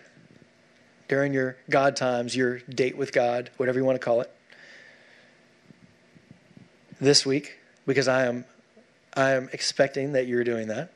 during 1.09 1.33
your 1.33 1.57
God 1.69 1.97
times, 1.97 2.37
your 2.37 2.59
date 2.59 2.95
with 2.95 3.11
God, 3.11 3.49
whatever 3.57 3.77
you 3.77 3.83
want 3.83 3.99
to 3.99 4.05
call 4.05 4.21
it, 4.21 4.33
this 7.01 7.25
week, 7.25 7.57
because 7.85 8.07
I 8.07 8.27
am 8.27 8.45
I 9.13 9.31
am 9.31 9.49
expecting 9.51 10.13
that 10.13 10.25
you're 10.25 10.45
doing 10.45 10.69
that. 10.69 10.93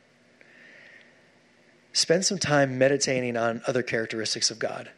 Spend 1.92 2.24
some 2.24 2.38
time 2.38 2.78
meditating 2.78 3.36
on 3.36 3.60
other 3.66 3.82
characteristics 3.82 4.50
of 4.50 4.58
God. 4.58 4.90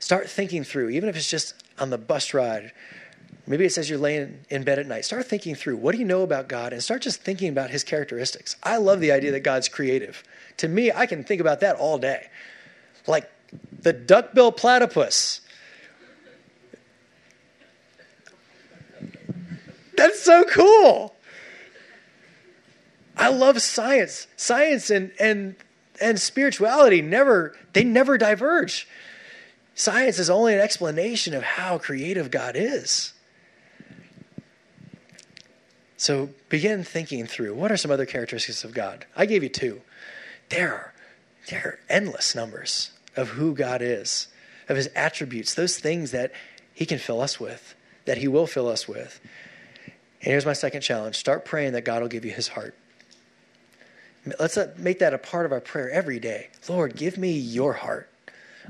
Start 0.00 0.28
thinking 0.28 0.64
through, 0.64 0.90
even 0.90 1.08
if 1.08 1.16
it's 1.16 1.30
just 1.30 1.54
on 1.78 1.88
the 1.88 1.96
bus 1.96 2.34
ride 2.34 2.72
Maybe 3.46 3.64
it 3.64 3.72
says 3.72 3.90
you're 3.90 3.98
laying 3.98 4.44
in 4.50 4.62
bed 4.62 4.78
at 4.78 4.86
night. 4.86 5.04
Start 5.04 5.26
thinking 5.26 5.54
through 5.54 5.76
what 5.76 5.92
do 5.92 5.98
you 5.98 6.04
know 6.04 6.22
about 6.22 6.48
God 6.48 6.72
and 6.72 6.82
start 6.82 7.02
just 7.02 7.22
thinking 7.22 7.48
about 7.48 7.70
his 7.70 7.82
characteristics. 7.82 8.56
I 8.62 8.76
love 8.76 9.00
the 9.00 9.10
idea 9.10 9.32
that 9.32 9.40
God's 9.40 9.68
creative. 9.68 10.22
To 10.58 10.68
me, 10.68 10.92
I 10.92 11.06
can 11.06 11.24
think 11.24 11.40
about 11.40 11.60
that 11.60 11.76
all 11.76 11.98
day. 11.98 12.28
Like 13.06 13.28
the 13.80 13.92
duckbill 13.92 14.52
platypus. 14.52 15.40
That's 19.96 20.22
so 20.22 20.44
cool. 20.44 21.14
I 23.16 23.28
love 23.28 23.60
science. 23.60 24.28
Science 24.36 24.88
and, 24.88 25.12
and, 25.18 25.56
and 26.00 26.20
spirituality 26.20 27.02
never, 27.02 27.56
they 27.72 27.84
never 27.84 28.18
diverge. 28.18 28.88
Science 29.74 30.18
is 30.18 30.30
only 30.30 30.54
an 30.54 30.60
explanation 30.60 31.34
of 31.34 31.42
how 31.42 31.78
creative 31.78 32.30
God 32.30 32.54
is. 32.56 33.12
So 36.02 36.30
begin 36.48 36.82
thinking 36.82 37.28
through 37.28 37.54
what 37.54 37.70
are 37.70 37.76
some 37.76 37.92
other 37.92 38.06
characteristics 38.06 38.64
of 38.64 38.74
God? 38.74 39.06
I 39.14 39.24
gave 39.24 39.44
you 39.44 39.48
two. 39.48 39.82
There 40.48 40.74
are, 40.74 40.92
there 41.48 41.60
are 41.64 41.78
endless 41.88 42.34
numbers 42.34 42.90
of 43.14 43.28
who 43.28 43.54
God 43.54 43.80
is, 43.82 44.26
of 44.68 44.76
his 44.76 44.88
attributes, 44.96 45.54
those 45.54 45.78
things 45.78 46.10
that 46.10 46.32
he 46.74 46.86
can 46.86 46.98
fill 46.98 47.20
us 47.20 47.38
with, 47.38 47.76
that 48.04 48.18
he 48.18 48.26
will 48.26 48.48
fill 48.48 48.66
us 48.66 48.88
with. 48.88 49.20
And 49.84 50.32
here's 50.32 50.44
my 50.44 50.54
second 50.54 50.80
challenge 50.80 51.14
start 51.14 51.44
praying 51.44 51.74
that 51.74 51.84
God 51.84 52.02
will 52.02 52.08
give 52.08 52.24
you 52.24 52.32
his 52.32 52.48
heart. 52.48 52.76
Let's 54.40 54.56
uh, 54.56 54.74
make 54.76 54.98
that 54.98 55.14
a 55.14 55.18
part 55.18 55.46
of 55.46 55.52
our 55.52 55.60
prayer 55.60 55.88
every 55.88 56.18
day. 56.18 56.48
Lord, 56.68 56.96
give 56.96 57.16
me 57.16 57.30
your 57.30 57.74
heart. 57.74 58.10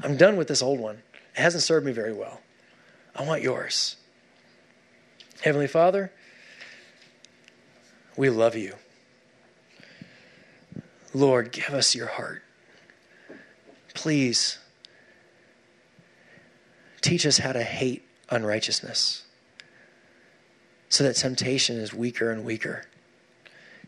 I'm 0.02 0.18
done 0.18 0.36
with 0.36 0.48
this 0.48 0.60
old 0.60 0.80
one. 0.80 0.96
It 1.34 1.40
hasn't 1.40 1.62
served 1.62 1.86
me 1.86 1.92
very 1.92 2.12
well. 2.12 2.42
I 3.16 3.24
want 3.24 3.40
yours. 3.40 3.96
Heavenly 5.40 5.66
Father, 5.66 6.12
we 8.16 8.30
love 8.30 8.56
you. 8.56 8.74
Lord, 11.14 11.52
give 11.52 11.70
us 11.70 11.94
your 11.94 12.06
heart. 12.06 12.42
Please 13.94 14.58
teach 17.00 17.26
us 17.26 17.38
how 17.38 17.52
to 17.52 17.62
hate 17.62 18.02
unrighteousness 18.30 19.24
so 20.88 21.04
that 21.04 21.16
temptation 21.16 21.76
is 21.76 21.92
weaker 21.92 22.30
and 22.30 22.44
weaker. 22.44 22.86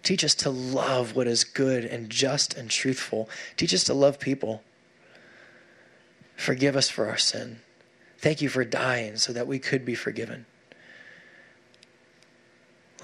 Teach 0.03 0.23
us 0.23 0.35
to 0.37 0.51
love 0.51 1.17
what 1.17 1.27
is 1.27 1.45
good 1.45 1.85
and 1.85 2.11
just 2.11 2.55
and 2.55 2.69
truthful. 2.69 3.29
Teach 3.57 3.73
us 3.73 3.85
to 3.85 3.95
love 3.95 4.21
people. 4.21 4.63
Forgive 6.37 6.77
us 6.77 6.91
for 6.91 7.07
our 7.07 7.17
sin. 7.17 7.61
Thank 8.19 8.43
you 8.43 8.49
for 8.51 8.65
dying 8.65 9.17
so 9.17 9.33
that 9.33 9.47
we 9.47 9.59
could 9.59 9.85
be 9.85 9.95
forgiven. 9.95 10.45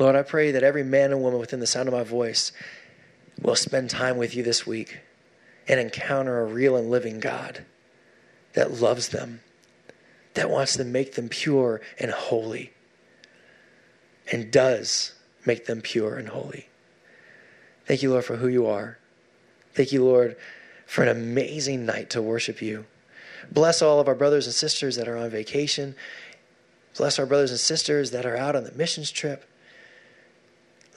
Lord, 0.00 0.16
I 0.16 0.22
pray 0.22 0.50
that 0.52 0.62
every 0.62 0.82
man 0.82 1.12
and 1.12 1.20
woman 1.20 1.38
within 1.38 1.60
the 1.60 1.66
sound 1.66 1.86
of 1.86 1.92
my 1.92 2.04
voice 2.04 2.52
will 3.38 3.54
spend 3.54 3.90
time 3.90 4.16
with 4.16 4.34
you 4.34 4.42
this 4.42 4.66
week 4.66 4.98
and 5.68 5.78
encounter 5.78 6.40
a 6.40 6.46
real 6.46 6.74
and 6.74 6.90
living 6.90 7.20
God 7.20 7.66
that 8.54 8.80
loves 8.80 9.10
them, 9.10 9.40
that 10.32 10.48
wants 10.48 10.74
to 10.78 10.84
make 10.84 11.16
them 11.16 11.28
pure 11.28 11.82
and 11.98 12.10
holy, 12.10 12.72
and 14.32 14.50
does 14.50 15.12
make 15.44 15.66
them 15.66 15.82
pure 15.82 16.16
and 16.16 16.28
holy. 16.28 16.70
Thank 17.84 18.02
you, 18.02 18.10
Lord, 18.10 18.24
for 18.24 18.36
who 18.36 18.48
you 18.48 18.66
are. 18.66 18.96
Thank 19.74 19.92
you, 19.92 20.02
Lord, 20.02 20.34
for 20.86 21.02
an 21.02 21.08
amazing 21.08 21.84
night 21.84 22.08
to 22.10 22.22
worship 22.22 22.62
you. 22.62 22.86
Bless 23.52 23.82
all 23.82 24.00
of 24.00 24.08
our 24.08 24.14
brothers 24.14 24.46
and 24.46 24.54
sisters 24.54 24.96
that 24.96 25.08
are 25.08 25.18
on 25.18 25.28
vacation. 25.28 25.94
Bless 26.96 27.18
our 27.18 27.26
brothers 27.26 27.50
and 27.50 27.60
sisters 27.60 28.12
that 28.12 28.24
are 28.24 28.36
out 28.36 28.56
on 28.56 28.64
the 28.64 28.72
missions 28.72 29.10
trip. 29.10 29.44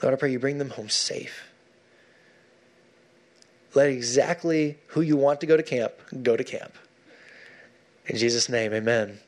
Lord, 0.04 0.12
I 0.12 0.18
pray 0.18 0.32
you 0.32 0.38
bring 0.38 0.58
them 0.58 0.68
home 0.68 0.90
safe. 0.90 1.48
Let 3.72 3.88
exactly 3.88 4.76
who 4.88 5.00
you 5.00 5.16
want 5.16 5.40
to 5.40 5.46
go 5.46 5.56
to 5.56 5.62
camp 5.62 5.94
go 6.22 6.36
to 6.36 6.44
camp. 6.44 6.74
In 8.04 8.18
Jesus' 8.18 8.50
name, 8.50 8.74
amen. 8.74 9.18